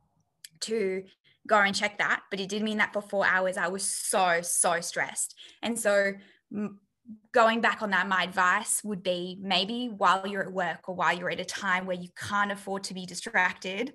to 0.61 1.05
go 1.47 1.59
and 1.59 1.75
check 1.75 1.97
that 1.99 2.23
but 2.31 2.39
it 2.39 2.49
did 2.49 2.63
mean 2.63 2.79
that 2.79 2.93
for 2.93 3.03
4 3.03 3.25
hours 3.25 3.57
I 3.57 3.69
was 3.69 3.85
so 3.85 4.41
so 4.43 4.81
stressed. 4.81 5.37
And 5.63 5.79
so 5.79 6.15
going 7.33 7.61
back 7.61 7.83
on 7.83 7.91
that, 7.91 8.09
my 8.09 8.25
advice 8.25 8.83
would 8.85 9.03
be 9.03 9.39
maybe 9.41 9.89
while 9.89 10.27
you're 10.27 10.43
at 10.43 10.53
work 10.53 10.89
or 10.89 10.95
while 10.95 11.17
you're 11.17 11.31
at 11.31 11.41
a 11.41 11.45
time 11.45 11.87
where 11.87 11.97
you 11.97 12.09
can't 12.17 12.53
afford 12.53 12.85
to 12.85 12.95
be 12.95 13.07
distracted, 13.07 13.93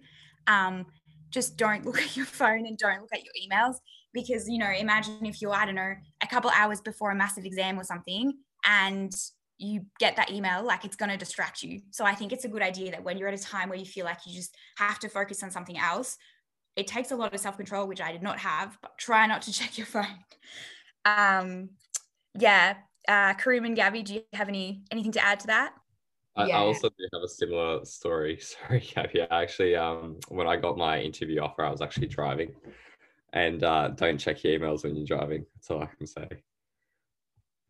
um, 0.47 0.85
just 1.29 1.57
don't 1.57 1.85
look 1.85 2.01
at 2.01 2.15
your 2.15 2.25
phone 2.25 2.65
and 2.65 2.77
don't 2.77 3.01
look 3.01 3.13
at 3.13 3.23
your 3.23 3.33
emails 3.33 3.75
because 4.13 4.47
you 4.49 4.57
know 4.57 4.71
imagine 4.71 5.25
if 5.25 5.41
you're 5.41 5.53
i 5.53 5.65
don't 5.65 5.75
know 5.75 5.93
a 6.23 6.27
couple 6.27 6.49
hours 6.55 6.81
before 6.81 7.11
a 7.11 7.15
massive 7.15 7.45
exam 7.45 7.77
or 7.77 7.83
something 7.83 8.33
and 8.63 9.13
you 9.57 9.85
get 9.99 10.15
that 10.15 10.31
email 10.31 10.65
like 10.65 10.83
it's 10.83 10.97
going 10.97 11.09
to 11.09 11.17
distract 11.17 11.61
you. 11.63 11.81
So 11.91 12.05
i 12.05 12.15
think 12.15 12.31
it's 12.33 12.45
a 12.45 12.47
good 12.47 12.61
idea 12.61 12.91
that 12.91 13.03
when 13.03 13.17
you're 13.17 13.27
at 13.27 13.39
a 13.39 13.43
time 13.43 13.69
where 13.69 13.77
you 13.77 13.85
feel 13.85 14.05
like 14.05 14.19
you 14.25 14.33
just 14.33 14.55
have 14.77 14.99
to 14.99 15.09
focus 15.09 15.43
on 15.43 15.51
something 15.51 15.77
else 15.77 16.17
it 16.75 16.87
takes 16.87 17.11
a 17.11 17.15
lot 17.15 17.33
of 17.33 17.39
self-control 17.39 17.87
which 17.87 18.01
i 18.01 18.11
did 18.11 18.23
not 18.23 18.39
have 18.39 18.77
but 18.81 18.97
try 18.97 19.27
not 19.27 19.41
to 19.43 19.53
check 19.59 19.77
your 19.77 19.87
phone. 19.87 20.05
Um 21.05 21.69
yeah 22.37 22.75
uh, 23.07 23.33
Karim 23.35 23.65
and 23.65 23.75
Gabby, 23.75 24.03
do 24.03 24.13
you 24.15 24.21
have 24.33 24.49
any 24.49 24.83
anything 24.91 25.11
to 25.13 25.23
add 25.23 25.39
to 25.41 25.47
that? 25.47 25.73
I, 26.37 26.47
yeah. 26.47 26.57
I 26.57 26.61
also 26.61 26.89
do 26.89 27.07
have 27.13 27.23
a 27.23 27.27
similar 27.27 27.85
story. 27.85 28.39
Sorry, 28.41 28.81
Gabby. 28.93 29.21
I 29.21 29.43
actually, 29.43 29.75
um, 29.75 30.17
when 30.29 30.47
I 30.47 30.57
got 30.57 30.77
my 30.77 30.99
interview 30.99 31.39
offer, 31.39 31.63
I 31.63 31.71
was 31.71 31.81
actually 31.81 32.07
driving. 32.07 32.53
And 33.33 33.63
uh, 33.63 33.89
don't 33.89 34.17
check 34.17 34.43
your 34.43 34.59
emails 34.59 34.83
when 34.83 34.95
you're 34.95 35.05
driving. 35.05 35.45
That's 35.55 35.71
all 35.71 35.83
I 35.83 35.89
can 35.97 36.07
say. 36.07 36.27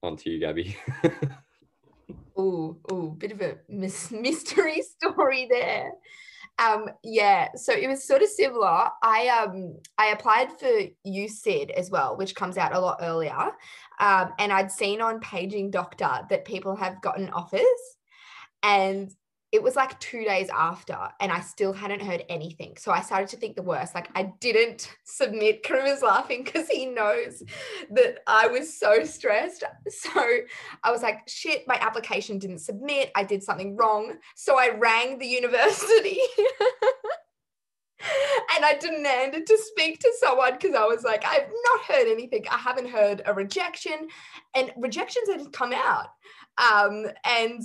On 0.03 0.15
to 0.17 0.29
you, 0.29 0.39
Gabby. 0.39 0.75
oh, 2.37 2.77
oh, 2.91 3.09
bit 3.09 3.31
of 3.31 3.41
a 3.41 3.57
mystery 3.69 4.81
story 4.81 5.47
there. 5.49 5.91
Um, 6.57 6.89
yeah, 7.03 7.49
so 7.55 7.73
it 7.73 7.87
was 7.87 8.07
sort 8.07 8.21
of 8.21 8.29
similar. 8.29 8.87
I 9.03 9.27
um 9.27 9.77
I 9.97 10.07
applied 10.07 10.57
for 10.57 10.69
USyd 11.05 11.71
as 11.71 11.91
well, 11.91 12.15
which 12.15 12.35
comes 12.35 12.57
out 12.57 12.73
a 12.73 12.79
lot 12.79 12.99
earlier. 13.01 13.51
Um, 13.99 14.33
and 14.39 14.53
I'd 14.53 14.71
seen 14.71 15.01
on 15.01 15.19
Paging 15.19 15.69
Doctor 15.71 16.21
that 16.29 16.45
people 16.45 16.75
have 16.75 17.01
gotten 17.01 17.29
offers. 17.29 17.61
And 18.63 19.11
it 19.51 19.63
was 19.63 19.75
like 19.75 19.99
two 19.99 20.23
days 20.23 20.49
after, 20.49 20.97
and 21.19 21.31
I 21.31 21.39
still 21.39 21.71
hadn't 21.71 22.01
heard 22.01 22.25
anything. 22.29 22.75
So 22.77 22.91
I 22.91 23.01
started 23.01 23.29
to 23.29 23.37
think 23.37 23.55
the 23.55 23.61
worst. 23.61 23.95
Like 23.95 24.09
I 24.15 24.33
didn't 24.39 24.95
submit. 25.05 25.63
Karim 25.63 25.85
was 25.85 26.01
laughing 26.01 26.43
because 26.43 26.67
he 26.67 26.87
knows 26.87 27.41
that 27.91 28.19
I 28.27 28.47
was 28.47 28.77
so 28.77 29.03
stressed. 29.03 29.63
So 29.89 30.21
I 30.83 30.91
was 30.91 31.01
like, 31.01 31.27
shit, 31.27 31.63
my 31.67 31.77
application 31.79 32.37
didn't 32.37 32.59
submit. 32.59 33.11
I 33.15 33.23
did 33.23 33.43
something 33.43 33.75
wrong. 33.75 34.15
So 34.35 34.57
I 34.57 34.77
rang 34.77 35.19
the 35.19 35.27
university. 35.27 36.19
and 38.55 38.65
I 38.65 38.77
demanded 38.79 39.47
to 39.47 39.57
speak 39.57 39.99
to 39.99 40.11
someone 40.19 40.53
because 40.53 40.75
I 40.75 40.85
was 40.85 41.03
like, 41.03 41.23
I've 41.25 41.49
not 41.49 41.81
heard 41.87 42.07
anything. 42.07 42.45
I 42.49 42.57
haven't 42.57 42.89
heard 42.89 43.21
a 43.25 43.33
rejection, 43.33 44.07
and 44.55 44.71
rejections 44.77 45.29
had 45.29 45.53
come 45.53 45.73
out. 45.73 46.07
Um, 46.57 47.05
and 47.25 47.61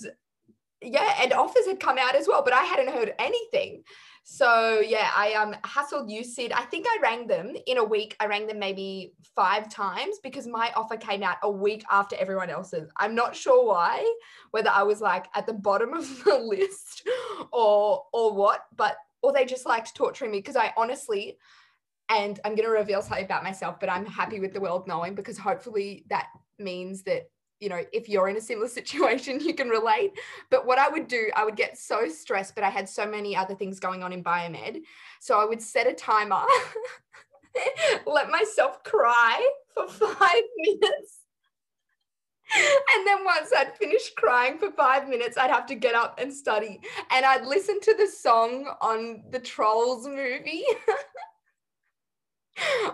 yeah, 0.83 1.15
and 1.21 1.33
offers 1.33 1.67
had 1.67 1.81
come 1.81 1.99
out 1.99 2.15
as 2.15 2.27
well, 2.27 2.43
but 2.43 2.53
I 2.53 2.63
hadn't 2.63 2.93
heard 2.93 3.15
anything. 3.19 3.83
So 4.23 4.81
yeah, 4.81 5.11
I 5.17 5.33
um 5.35 5.57
hustled 5.65 6.09
USyd. 6.09 6.53
I 6.55 6.63
think 6.63 6.87
I 6.89 6.99
rang 7.03 7.27
them 7.27 7.55
in 7.67 7.79
a 7.79 7.85
week. 7.85 8.17
I 8.21 8.27
rang 8.27 8.47
them 8.47 8.59
maybe 8.59 9.15
five 9.35 9.71
times 9.71 10.19
because 10.23 10.47
my 10.47 10.73
offer 10.77 10.97
came 10.97 11.23
out 11.23 11.39
a 11.43 11.51
week 11.51 11.85
after 11.91 12.17
everyone 12.17 12.51
else's. 12.51 12.91
I'm 12.97 13.15
not 13.15 13.35
sure 13.35 13.67
why, 13.67 14.07
whether 14.51 14.71
I 14.71 14.83
was 14.83 15.01
like 15.01 15.27
at 15.35 15.47
the 15.47 15.53
bottom 15.53 15.95
of 15.95 16.07
the 16.25 16.39
list 16.59 17.09
or 17.53 18.05
or 18.13 18.35
what, 18.35 18.67
but 18.77 18.97
or 19.23 19.33
they 19.33 19.45
just 19.45 19.67
liked 19.67 19.95
torturing 19.95 20.31
me 20.31 20.39
because 20.39 20.57
I 20.57 20.73
honestly 20.77 21.39
and 22.11 22.41
I'm 22.45 22.57
going 22.57 22.67
to 22.67 22.73
reveal 22.73 23.03
something 23.03 23.25
about 23.25 23.45
myself, 23.45 23.79
but 23.79 23.89
I'm 23.89 24.05
happy 24.05 24.41
with 24.41 24.53
the 24.53 24.61
world 24.61 24.89
knowing 24.89 25.15
because 25.15 25.39
hopefully 25.39 26.05
that 26.11 26.27
means 26.59 27.05
that 27.05 27.31
you 27.61 27.69
know, 27.69 27.83
if 27.93 28.09
you're 28.09 28.29
in 28.29 28.37
a 28.37 28.41
similar 28.41 28.69
situation, 28.81 29.41
you 29.41 29.55
can 29.55 29.69
relate. 29.69 30.13
But 30.51 30.67
what 30.67 30.79
I 30.79 30.89
would 30.89 31.07
do, 31.07 31.31
I 31.37 31.45
would 31.45 31.57
get 31.57 31.79
so 31.79 32.09
stressed, 32.09 32.55
but 32.55 32.65
I 32.65 32.71
had 32.71 32.89
so 32.89 33.07
many 33.07 33.37
other 33.37 33.55
things 33.55 33.79
going 33.79 34.03
on 34.03 34.13
in 34.13 34.25
biomed. 34.25 34.81
So 35.21 35.41
I 35.41 35.45
would 35.45 35.63
set 35.63 35.87
a 35.87 35.93
timer, 35.93 36.43
let 38.07 38.31
myself 38.31 38.83
cry 38.83 39.49
for 39.75 39.87
five 39.89 40.43
minutes. 40.59 41.19
And 42.53 43.07
then 43.07 43.25
once 43.25 43.51
I'd 43.57 43.77
finished 43.77 44.17
crying 44.17 44.59
for 44.59 44.73
five 44.73 45.09
minutes, 45.09 45.39
I'd 45.39 45.51
have 45.53 45.67
to 45.67 45.77
get 45.77 45.95
up 45.95 46.19
and 46.21 46.35
study. 46.35 46.81
And 47.13 47.25
I'd 47.25 47.47
listen 47.47 47.81
to 47.81 47.95
the 47.97 48.09
song 48.09 48.75
on 48.81 49.23
the 49.31 49.39
Trolls 49.39 50.09
movie. 50.09 50.65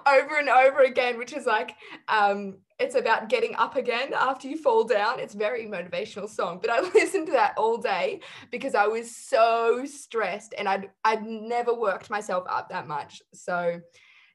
over 0.06 0.38
and 0.38 0.50
over 0.50 0.80
again, 0.82 1.16
which 1.16 1.32
is 1.32 1.46
like 1.46 1.74
um, 2.08 2.58
it's 2.78 2.94
about 2.94 3.28
getting 3.28 3.54
up 3.56 3.76
again 3.76 4.12
after 4.14 4.48
you 4.48 4.58
fall 4.58 4.84
down. 4.84 5.18
It's 5.18 5.34
very 5.34 5.66
motivational 5.66 6.28
song, 6.28 6.58
but 6.60 6.70
I 6.70 6.80
listened 6.94 7.26
to 7.26 7.32
that 7.32 7.54
all 7.56 7.78
day 7.78 8.20
because 8.50 8.74
I 8.74 8.86
was 8.86 9.14
so 9.14 9.84
stressed 9.86 10.54
and 10.58 10.68
I'd 10.68 10.90
I'd 11.04 11.24
never 11.24 11.74
worked 11.74 12.10
myself 12.10 12.44
up 12.48 12.68
that 12.68 12.86
much. 12.86 13.22
So 13.32 13.80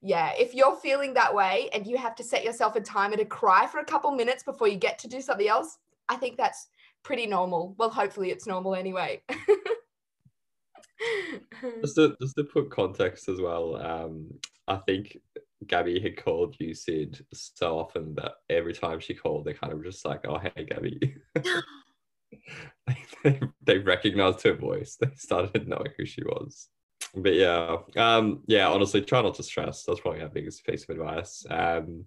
yeah, 0.02 0.32
if 0.38 0.56
you're 0.56 0.76
feeling 0.78 1.14
that 1.14 1.34
way 1.34 1.70
and 1.74 1.86
you 1.86 1.98
have 1.98 2.16
to 2.16 2.24
set 2.24 2.44
yourself 2.44 2.76
a 2.76 2.82
timer 2.82 3.18
to 3.18 3.26
cry 3.26 3.68
for 3.68 3.80
a 3.80 3.86
couple 3.86 4.10
minutes 4.12 4.42
before 4.44 4.68
you 4.68 4.78
get 4.78 4.98
to 5.00 5.08
do 5.08 5.22
something 5.22 5.48
else, 5.48 5.78
I 6.10 6.16
think 6.16 6.38
that's 6.38 6.68
pretty 7.04 7.28
normal. 7.28 7.76
Well, 7.78 7.92
hopefully 7.92 8.32
it's 8.32 8.48
normal 8.48 8.74
anyway. 8.74 9.22
just 11.82 11.96
to 11.96 12.16
just 12.20 12.36
to 12.38 12.44
put 12.44 12.72
context 12.72 13.30
as 13.30 13.40
well, 13.40 13.76
um, 13.76 14.28
I 14.68 14.78
think 14.78 15.18
Gabby 15.68 16.00
had 16.00 16.18
called 16.18 16.58
USyd 16.60 17.22
so 17.34 17.80
often 17.80 18.16
that 18.16 18.34
every 18.50 18.74
time 18.74 19.00
she 19.00 19.14
called, 19.14 19.46
they 19.46 19.54
kind 19.54 19.74
of 19.74 19.84
just 19.84 20.06
like, 20.06 20.26
"Oh, 20.28 20.38
hey, 20.38 20.66
Gabby." 20.66 21.16
they, 23.24 23.40
they 23.64 23.78
recognized 23.78 24.44
her 24.44 24.54
voice. 24.54 24.98
They 25.00 25.10
started 25.16 25.68
knowing 25.68 25.92
who 25.98 26.06
she 26.06 26.24
was. 26.24 26.70
But 27.16 27.34
yeah, 27.34 27.78
um, 27.98 28.42
yeah. 28.48 28.70
Honestly, 28.70 29.02
try 29.02 29.22
not 29.22 29.36
to 29.36 29.44
stress. 29.44 29.84
That's 29.84 30.00
probably 30.00 30.22
our 30.22 30.30
biggest 30.30 30.66
piece 30.66 30.84
of 30.84 30.92
advice. 30.92 31.46
Um, 31.50 32.06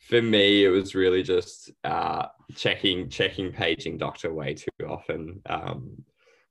for 0.00 0.20
me, 0.20 0.64
it 0.64 0.68
was 0.68 0.94
really 0.94 1.22
just 1.22 1.70
uh, 1.84 2.26
checking, 2.56 3.08
checking, 3.08 3.52
paging 3.52 3.98
doctor 3.98 4.32
way 4.34 4.54
too 4.54 4.70
often. 4.88 5.40
Um, 5.46 6.04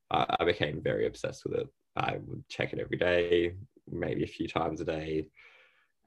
I, 0.09 0.37
I 0.39 0.45
became 0.45 0.81
very 0.81 1.05
obsessed 1.05 1.43
with 1.43 1.59
it. 1.59 1.67
I 1.97 2.17
would 2.25 2.47
check 2.47 2.71
it 2.71 2.79
every 2.79 2.97
day, 2.97 3.55
maybe 3.91 4.23
a 4.23 4.27
few 4.27 4.47
times 4.47 4.79
a 4.79 4.85
day 4.85 5.27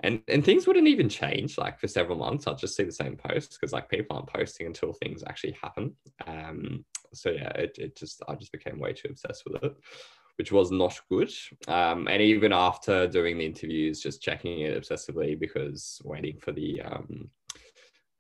and 0.05 0.21
and 0.29 0.45
things 0.45 0.67
wouldn't 0.67 0.87
even 0.87 1.09
change 1.09 1.57
like 1.59 1.81
for 1.81 1.89
several 1.89 2.19
months. 2.19 2.47
I'd 2.47 2.59
just 2.59 2.77
see 2.77 2.85
the 2.85 2.93
same 2.93 3.17
posts 3.17 3.57
because 3.57 3.73
like 3.73 3.89
people 3.89 4.17
aren't 4.17 4.33
posting 4.33 4.67
until 4.67 4.93
things 4.93 5.25
actually 5.27 5.57
happen. 5.61 5.97
Um 6.27 6.85
so 7.13 7.31
yeah 7.31 7.51
it, 7.51 7.77
it 7.79 7.97
just 7.97 8.23
i 8.29 8.35
just 8.35 8.51
became 8.51 8.81
way 8.81 8.93
too 8.93 9.07
obsessed 9.09 9.45
with 9.47 9.63
it 9.63 9.73
which 10.37 10.51
was 10.51 10.73
not 10.73 10.99
good. 11.09 11.33
Um 11.69 12.07
and 12.09 12.21
even 12.21 12.53
after 12.53 13.07
doing 13.07 13.39
the 13.39 13.47
interviews 13.47 14.01
just 14.01 14.23
checking 14.23 14.61
it 14.61 14.81
obsessively 14.81 15.39
because 15.39 16.01
waiting 16.05 16.39
for 16.39 16.53
the 16.53 16.83
um 16.83 17.31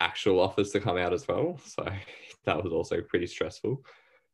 actual 0.01 0.41
offers 0.41 0.71
to 0.71 0.81
come 0.81 0.97
out 0.97 1.13
as 1.13 1.29
well. 1.29 1.59
So 1.65 1.87
that 2.45 2.63
was 2.63 2.73
also 2.73 3.01
pretty 3.03 3.27
stressful. 3.27 3.85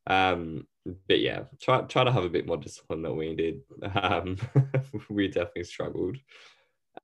Um 0.06 0.66
but 1.08 1.20
yeah 1.20 1.40
try 1.60 1.80
try 1.82 2.04
to 2.04 2.12
have 2.12 2.24
a 2.24 2.30
bit 2.36 2.46
more 2.46 2.56
discipline 2.58 3.02
than 3.02 3.16
we 3.16 3.34
did. 3.34 3.60
Um 3.94 4.36
we 5.10 5.26
definitely 5.26 5.64
struggled 5.64 6.16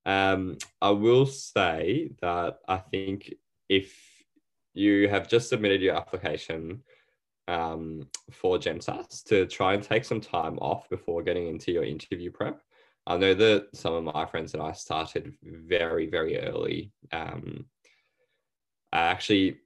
um, 0.06 0.56
I 0.80 0.90
will 0.90 1.26
say 1.26 2.12
that 2.22 2.58
I 2.66 2.78
think 2.78 3.34
if 3.68 3.94
you 4.72 5.08
have 5.08 5.28
just 5.28 5.48
submitted 5.48 5.82
your 5.82 5.96
application 5.96 6.82
um, 7.48 8.08
for 8.30 8.58
GemSAS 8.58 9.24
to 9.24 9.46
try 9.46 9.74
and 9.74 9.82
take 9.82 10.04
some 10.04 10.20
time 10.20 10.58
off 10.58 10.88
before 10.88 11.22
getting 11.22 11.48
into 11.48 11.72
your 11.72 11.84
interview 11.84 12.30
prep. 12.30 12.60
I 13.06 13.16
know 13.16 13.34
that 13.34 13.68
some 13.72 13.94
of 13.94 14.14
my 14.14 14.26
friends 14.26 14.54
and 14.54 14.62
I 14.62 14.72
started 14.72 15.32
very, 15.42 16.06
very 16.06 16.40
early. 16.40 16.92
Um, 17.12 17.66
I 18.96 19.08
actually 19.08 19.58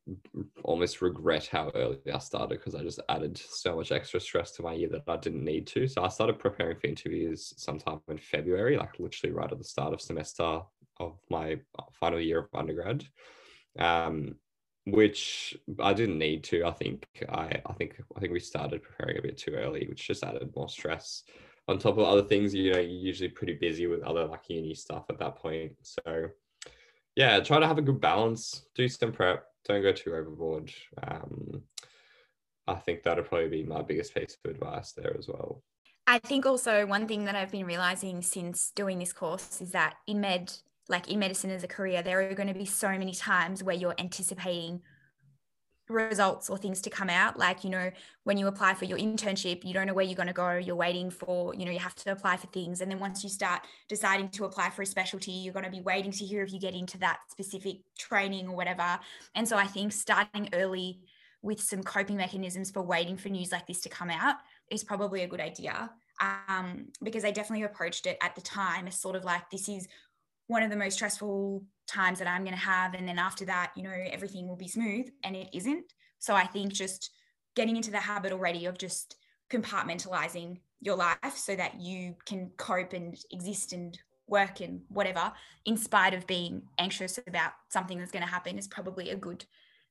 almost 0.64 1.00
regret 1.00 1.46
how 1.46 1.70
early 1.76 1.98
I 2.12 2.18
started 2.18 2.58
because 2.58 2.74
I 2.74 2.82
just 2.82 2.98
added 3.08 3.38
so 3.38 3.76
much 3.76 3.92
extra 3.92 4.18
stress 4.18 4.50
to 4.52 4.62
my 4.62 4.72
year 4.72 4.88
that 4.88 5.04
I 5.06 5.18
didn't 5.18 5.44
need 5.44 5.68
to. 5.68 5.86
So 5.86 6.02
I 6.02 6.08
started 6.08 6.40
preparing 6.40 6.80
for 6.80 6.88
interviews 6.88 7.54
sometime 7.56 8.00
in 8.08 8.18
February, 8.18 8.76
like 8.76 8.98
literally 8.98 9.32
right 9.32 9.52
at 9.52 9.56
the 9.56 9.62
start 9.62 9.92
of 9.92 10.00
semester 10.00 10.62
of 10.98 11.16
my 11.30 11.60
final 11.92 12.20
year 12.20 12.40
of 12.40 12.48
undergrad, 12.52 13.04
um, 13.78 14.34
which 14.86 15.56
I 15.78 15.92
didn't 15.92 16.18
need 16.18 16.42
to. 16.44 16.64
I 16.64 16.72
think 16.72 17.06
I, 17.28 17.62
I 17.64 17.72
think 17.74 18.02
I 18.16 18.18
think 18.18 18.32
we 18.32 18.40
started 18.40 18.82
preparing 18.82 19.18
a 19.18 19.22
bit 19.22 19.38
too 19.38 19.52
early, 19.52 19.86
which 19.88 20.08
just 20.08 20.24
added 20.24 20.50
more 20.56 20.68
stress. 20.68 21.22
On 21.68 21.78
top 21.78 21.98
of 21.98 22.04
other 22.04 22.24
things, 22.24 22.52
you 22.52 22.72
know, 22.72 22.80
you're 22.80 23.06
usually 23.06 23.28
pretty 23.28 23.54
busy 23.54 23.86
with 23.86 24.02
other 24.02 24.26
like 24.26 24.48
uni 24.48 24.74
stuff 24.74 25.04
at 25.08 25.20
that 25.20 25.36
point. 25.36 25.74
So 25.82 26.30
yeah, 27.16 27.40
try 27.40 27.58
to 27.58 27.66
have 27.66 27.78
a 27.78 27.82
good 27.82 28.00
balance. 28.00 28.64
Do 28.74 28.88
some 28.88 29.12
prep. 29.12 29.44
Don't 29.66 29.82
go 29.82 29.92
too 29.92 30.14
overboard. 30.14 30.72
Um, 31.02 31.62
I 32.66 32.74
think 32.74 33.02
that'll 33.02 33.24
probably 33.24 33.48
be 33.48 33.62
my 33.64 33.82
biggest 33.82 34.14
piece 34.14 34.36
of 34.44 34.50
advice 34.50 34.92
there 34.92 35.16
as 35.18 35.28
well. 35.28 35.62
I 36.06 36.18
think 36.18 36.46
also 36.46 36.86
one 36.86 37.06
thing 37.06 37.24
that 37.24 37.36
I've 37.36 37.52
been 37.52 37.66
realizing 37.66 38.22
since 38.22 38.72
doing 38.74 38.98
this 38.98 39.12
course 39.12 39.60
is 39.60 39.72
that 39.72 39.94
in 40.06 40.20
med, 40.20 40.52
like 40.88 41.08
in 41.08 41.18
medicine 41.18 41.50
as 41.50 41.62
a 41.62 41.68
career, 41.68 42.02
there 42.02 42.20
are 42.28 42.34
going 42.34 42.48
to 42.48 42.54
be 42.54 42.64
so 42.64 42.88
many 42.88 43.12
times 43.12 43.62
where 43.62 43.76
you're 43.76 43.94
anticipating 43.98 44.82
results 45.90 46.48
or 46.48 46.56
things 46.56 46.80
to 46.82 46.90
come 46.90 47.10
out. 47.10 47.38
Like 47.38 47.64
you 47.64 47.70
know 47.70 47.90
when 48.24 48.36
you 48.38 48.46
apply 48.46 48.74
for 48.74 48.84
your 48.84 48.98
internship 48.98 49.64
you 49.64 49.74
don't 49.74 49.86
know 49.86 49.94
where 49.94 50.04
you're 50.04 50.14
going 50.14 50.26
to 50.26 50.32
go 50.32 50.52
you're 50.52 50.76
waiting 50.76 51.10
for 51.10 51.54
you 51.54 51.64
know 51.64 51.70
you 51.70 51.78
have 51.78 51.94
to 51.96 52.12
apply 52.12 52.36
for 52.36 52.46
things. 52.48 52.80
And 52.80 52.90
then 52.90 52.98
once 52.98 53.22
you 53.22 53.30
start 53.30 53.62
deciding 53.88 54.30
to 54.30 54.44
apply 54.44 54.70
for 54.70 54.82
a 54.82 54.86
specialty 54.86 55.32
you're 55.32 55.52
going 55.52 55.64
to 55.64 55.70
be 55.70 55.80
waiting 55.80 56.12
to 56.12 56.24
hear 56.24 56.42
if 56.42 56.52
you 56.52 56.60
get 56.60 56.74
into 56.74 56.98
that 56.98 57.20
specific 57.30 57.78
training 57.98 58.48
or 58.48 58.56
whatever. 58.56 58.98
And 59.34 59.46
so 59.46 59.56
i 59.56 59.66
think 59.66 59.92
starting 59.92 60.48
early 60.52 61.00
with 61.42 61.60
some 61.60 61.82
coping 61.82 62.16
mechanisms 62.16 62.70
for 62.70 62.82
waiting 62.82 63.16
for 63.16 63.28
news 63.28 63.50
like 63.50 63.66
this 63.66 63.80
to 63.80 63.88
come 63.88 64.10
out 64.10 64.36
is 64.70 64.84
probably 64.84 65.22
a 65.22 65.26
good 65.26 65.40
idea. 65.40 65.90
Um, 66.20 66.88
because 67.02 67.24
i 67.24 67.30
definitely 67.30 67.64
approached 67.64 68.06
it 68.06 68.18
at 68.22 68.34
the 68.34 68.42
time 68.42 68.86
as 68.86 69.00
sort 69.00 69.16
of 69.16 69.24
like 69.24 69.48
this 69.50 69.68
is 69.70 69.88
one 70.48 70.62
of 70.62 70.70
the 70.70 70.76
most 70.76 70.94
stressful 70.94 71.64
times 71.90 72.18
that 72.18 72.28
I'm 72.28 72.44
going 72.44 72.56
to 72.56 72.60
have. 72.60 72.94
And 72.94 73.06
then 73.06 73.18
after 73.18 73.44
that, 73.46 73.72
you 73.76 73.82
know, 73.82 73.94
everything 74.10 74.48
will 74.48 74.56
be 74.56 74.68
smooth 74.68 75.08
and 75.24 75.36
it 75.36 75.48
isn't. 75.52 75.92
So 76.18 76.34
I 76.34 76.46
think 76.46 76.72
just 76.72 77.10
getting 77.56 77.76
into 77.76 77.90
the 77.90 77.98
habit 77.98 78.32
already 78.32 78.66
of 78.66 78.78
just 78.78 79.16
compartmentalizing 79.50 80.58
your 80.80 80.96
life 80.96 81.36
so 81.36 81.56
that 81.56 81.80
you 81.80 82.14
can 82.24 82.50
cope 82.56 82.92
and 82.92 83.16
exist 83.30 83.72
and 83.72 83.98
work 84.26 84.60
and 84.60 84.80
whatever 84.88 85.32
in 85.64 85.76
spite 85.76 86.14
of 86.14 86.26
being 86.26 86.62
anxious 86.78 87.18
about 87.26 87.52
something 87.68 87.98
that's 87.98 88.12
going 88.12 88.24
to 88.24 88.30
happen 88.30 88.58
is 88.58 88.68
probably 88.68 89.10
a 89.10 89.16
good 89.16 89.44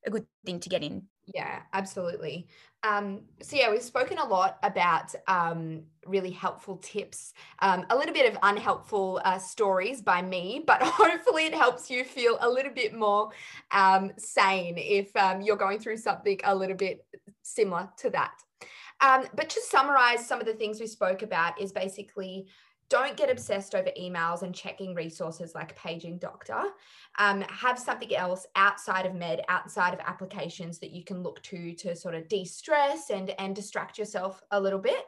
a 0.06 0.10
good 0.10 0.26
thing 0.46 0.62
to 0.62 0.70
get 0.70 0.82
in. 0.82 1.04
Yeah, 1.34 1.62
absolutely. 1.74 2.48
Um, 2.84 3.22
so 3.42 3.58
yeah, 3.58 3.70
we've 3.70 3.82
spoken 3.84 4.18
a 4.18 4.26
lot 4.26 4.58
about 4.64 5.14
um, 5.28 5.84
really 6.06 6.32
helpful 6.32 6.78
tips, 6.78 7.34
um, 7.60 7.86
a 7.90 7.96
little 7.96 8.14
bit 8.14 8.32
of 8.32 8.40
unhelpful 8.42 9.22
uh, 9.26 9.38
stories 9.38 10.02
by 10.02 10.22
me, 10.22 10.64
but 10.68 10.82
hopefully 10.82 11.46
it 11.46 11.54
helps 11.54 11.90
you 11.90 12.04
feel 12.04 12.38
a 12.42 12.50
little 12.50 12.74
bit 12.74 12.94
more 12.94 13.30
um, 13.72 14.12
sane 14.18 14.76
if 14.78 15.16
um, 15.18 15.42
you're 15.42 15.58
going 15.58 15.80
through 15.80 15.98
something 15.98 16.40
a 16.46 16.56
little 16.56 16.78
bit 16.78 17.06
similar 17.44 17.90
to 17.98 18.10
that. 18.12 18.32
Um, 19.02 19.26
but 19.36 19.50
to 19.50 19.62
summarize 19.62 20.26
some 20.26 20.40
of 20.40 20.46
the 20.46 20.54
things 20.54 20.80
we 20.80 20.88
spoke 20.88 21.22
about 21.22 21.60
is 21.62 21.72
basically 21.72 22.48
don't 22.90 23.16
get 23.16 23.30
obsessed 23.30 23.76
over 23.76 23.90
emails 24.00 24.42
and 24.42 24.54
checking 24.54 24.96
resources 24.96 25.54
like 25.54 25.76
paging 25.76 26.18
doctor. 26.18 26.62
Um, 27.18 27.42
have 27.42 27.78
something 27.78 28.16
else 28.16 28.46
outside 28.56 29.06
of 29.06 29.16
med, 29.16 29.42
outside 29.48 29.94
of 29.94 30.00
applications 30.00 30.80
that 30.80 30.92
you 30.92 31.04
can 31.04 31.22
look 31.22 31.42
to 31.44 31.74
to 31.76 31.96
sort 31.96 32.16
of 32.16 32.28
de-stress 32.28 33.10
and 33.10 33.32
and 33.40 33.56
distract 33.56 33.98
yourself 33.98 34.42
a 34.52 34.60
little 34.60 34.80
bit. 34.80 35.06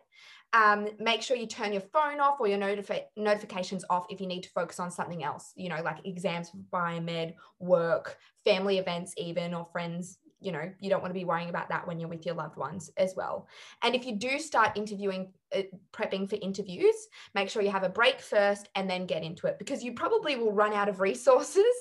Um, 0.54 0.90
make 1.00 1.22
sure 1.22 1.38
you 1.38 1.48
turn 1.48 1.72
your 1.72 1.82
phone 1.82 2.20
off 2.20 2.42
or 2.42 2.48
your 2.48 2.60
notifi- 2.60 3.06
notifications 3.16 3.86
off 3.90 4.06
if 4.10 4.20
you 4.20 4.28
need 4.28 4.44
to 4.44 4.50
focus 4.50 4.82
on 4.82 4.92
something 4.92 5.24
else, 5.24 5.54
you 5.56 5.70
know, 5.70 5.82
like 5.82 6.06
exams 6.06 6.50
for 6.50 6.58
biomed, 6.58 7.34
work, 7.60 8.18
family 8.44 8.78
events, 8.78 9.14
even, 9.18 9.54
or 9.54 9.64
friends, 9.64 10.18
you 10.42 10.52
know 10.52 10.72
you 10.80 10.90
don't 10.90 11.02
want 11.02 11.14
to 11.14 11.20
be 11.20 11.26
worrying 11.26 11.50
about 11.50 11.70
that 11.70 11.88
when 11.88 12.00
you're 12.00 12.10
with 12.10 12.26
your 12.26 12.36
loved 12.36 12.58
ones 12.58 12.92
as 12.98 13.16
well. 13.16 13.48
And 13.84 13.96
if 13.96 14.06
you 14.06 14.16
do 14.16 14.40
start 14.40 14.76
interviewing 14.76 15.32
uh, 15.56 15.62
prepping 15.94 16.30
for 16.30 16.38
interviews 16.42 16.96
make 17.36 17.50
sure 17.50 17.62
you 17.62 17.72
have 17.72 17.84
a 17.84 17.90
break 17.90 18.20
first 18.20 18.70
and 18.76 18.90
then 18.90 19.06
get 19.06 19.24
into 19.24 19.48
it 19.48 19.58
because 19.60 19.84
you 19.84 19.94
probably 19.94 20.36
will 20.36 20.54
run 20.54 20.74
out 20.74 20.90
of 20.90 21.00
resources. 21.00 21.66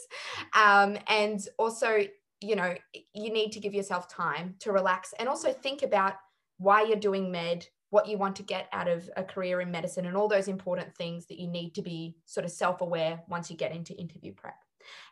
Um, 0.55 0.99
and 1.07 1.41
also 1.59 2.05
you 2.41 2.57
know 2.57 2.75
you 3.13 3.33
need 3.33 3.53
to 3.53 3.61
give 3.61 3.75
yourself 3.75 4.09
time 4.09 4.55
to 4.61 4.73
relax 4.73 5.15
and 5.19 5.29
also 5.29 5.53
think 5.53 5.83
about 5.83 6.15
why 6.59 6.83
you're 6.83 6.97
doing 6.97 7.31
med 7.31 7.67
what 7.91 8.07
you 8.07 8.17
want 8.17 8.37
to 8.37 8.43
get 8.43 8.69
out 8.73 8.89
of 8.89 9.11
a 9.17 9.25
career 9.25 9.61
in 9.61 9.71
medicine 9.71 10.07
and 10.07 10.17
all 10.17 10.29
those 10.29 10.49
important 10.49 10.95
things 10.95 11.27
that 11.27 11.39
you 11.39 11.49
need 11.49 11.75
to 11.75 11.83
be 11.83 12.17
sort 12.25 12.45
of 12.45 12.51
self-aware 12.51 13.21
once 13.29 13.51
you 13.51 13.57
get 13.57 13.73
into 13.75 13.95
interview 13.95 14.33
prep 14.33 14.55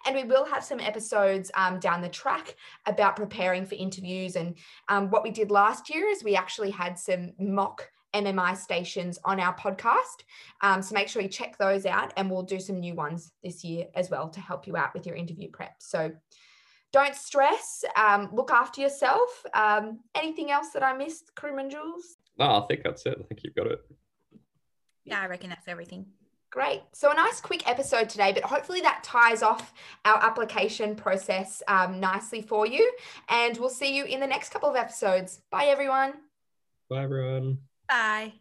and 0.07 0.15
we 0.15 0.25
will 0.25 0.45
have 0.45 0.65
some 0.65 0.81
episodes 0.81 1.51
um, 1.57 1.79
down 1.79 2.01
the 2.01 2.09
track 2.09 2.57
about 2.87 3.17
preparing 3.17 3.67
for 3.67 3.75
interviews. 3.75 4.37
And 4.37 4.57
um, 4.89 5.11
what 5.11 5.23
we 5.23 5.31
did 5.31 5.51
last 5.51 5.93
year 5.93 6.09
is 6.09 6.25
we 6.25 6.37
actually 6.37 6.71
had 6.71 6.99
some 6.99 7.33
mock 7.39 7.89
MMI 8.15 8.57
stations 8.57 9.19
on 9.25 9.39
our 9.41 9.55
podcast. 9.57 10.25
Um, 10.63 10.83
so 10.83 10.95
make 10.95 11.09
sure 11.09 11.23
you 11.23 11.29
check 11.29 11.59
those 11.59 11.87
out, 11.87 12.13
and 12.17 12.31
we'll 12.31 12.43
do 12.43 12.61
some 12.61 12.81
new 12.81 12.95
ones 12.95 13.33
this 13.43 13.65
year 13.65 13.87
as 13.95 14.11
well 14.11 14.29
to 14.31 14.41
help 14.41 14.67
you 14.67 14.77
out 14.77 14.95
with 14.95 15.07
your 15.07 15.17
interview 15.17 15.51
prep. 15.51 15.75
So 15.79 16.13
don't 16.93 17.15
stress, 17.15 17.85
um, 17.97 18.31
look 18.33 18.51
after 18.51 18.81
yourself. 18.81 19.45
Um, 19.53 20.01
anything 20.15 20.51
else 20.51 20.71
that 20.71 20.83
I 20.83 20.97
missed, 20.97 21.33
Karim 21.37 21.59
and 21.59 21.71
Jules? 21.71 22.17
No, 22.39 22.47
I 22.47 22.67
think 22.67 22.83
that's 22.83 23.05
it. 23.05 23.19
I 23.21 23.23
think 23.25 23.43
you've 23.45 23.55
got 23.55 23.67
it. 23.67 23.81
Yeah, 25.05 25.21
I 25.21 25.27
reckon 25.27 25.51
that's 25.51 25.69
everything. 25.69 26.07
Great. 26.51 26.83
So, 26.93 27.11
a 27.11 27.15
nice 27.15 27.41
quick 27.41 27.69
episode 27.69 28.09
today, 28.09 28.33
but 28.33 28.43
hopefully 28.45 28.81
that 28.81 29.05
ties 29.05 29.43
off 29.43 29.75
our 30.05 30.17
application 30.25 30.95
process 30.95 31.63
um, 31.69 32.01
nicely 32.01 32.41
for 32.41 32.67
you. 32.67 32.91
And 33.29 33.57
we'll 33.59 33.69
see 33.69 33.95
you 33.95 34.05
in 34.05 34.21
the 34.21 34.27
next 34.27 34.51
couple 34.51 34.69
of 34.69 34.77
episodes. 34.77 35.41
Bye, 35.51 35.67
everyone. 35.67 36.15
Bye, 36.89 37.03
everyone. 37.03 37.59
Bye. 37.89 38.33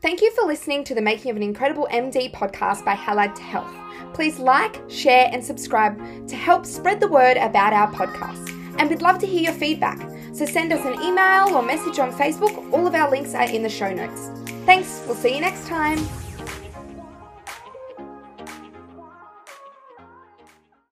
Thank 0.00 0.22
you 0.22 0.30
for 0.30 0.46
listening 0.46 0.84
to 0.84 0.94
the 0.94 1.02
Making 1.02 1.32
of 1.32 1.36
an 1.36 1.42
Incredible 1.42 1.88
MD 1.90 2.32
podcast 2.32 2.84
by 2.84 2.94
Halad 2.94 3.34
to 3.34 3.42
Health. 3.42 3.74
Please 4.14 4.38
like, 4.38 4.80
share, 4.88 5.28
and 5.32 5.44
subscribe 5.44 6.28
to 6.28 6.36
help 6.36 6.64
spread 6.64 7.00
the 7.00 7.08
word 7.08 7.36
about 7.36 7.72
our 7.72 7.92
podcast. 7.92 8.48
And 8.78 8.88
we'd 8.88 9.02
love 9.02 9.18
to 9.18 9.26
hear 9.26 9.42
your 9.42 9.52
feedback. 9.52 9.98
So 10.32 10.46
send 10.46 10.72
us 10.72 10.84
an 10.86 11.02
email 11.02 11.56
or 11.56 11.62
message 11.62 11.98
on 11.98 12.12
Facebook. 12.12 12.72
All 12.72 12.86
of 12.86 12.94
our 12.94 13.10
links 13.10 13.34
are 13.34 13.50
in 13.50 13.64
the 13.64 13.68
show 13.68 13.92
notes. 13.92 14.30
Thanks. 14.64 15.02
We'll 15.06 15.16
see 15.16 15.34
you 15.34 15.40
next 15.40 15.66
time. 15.66 15.98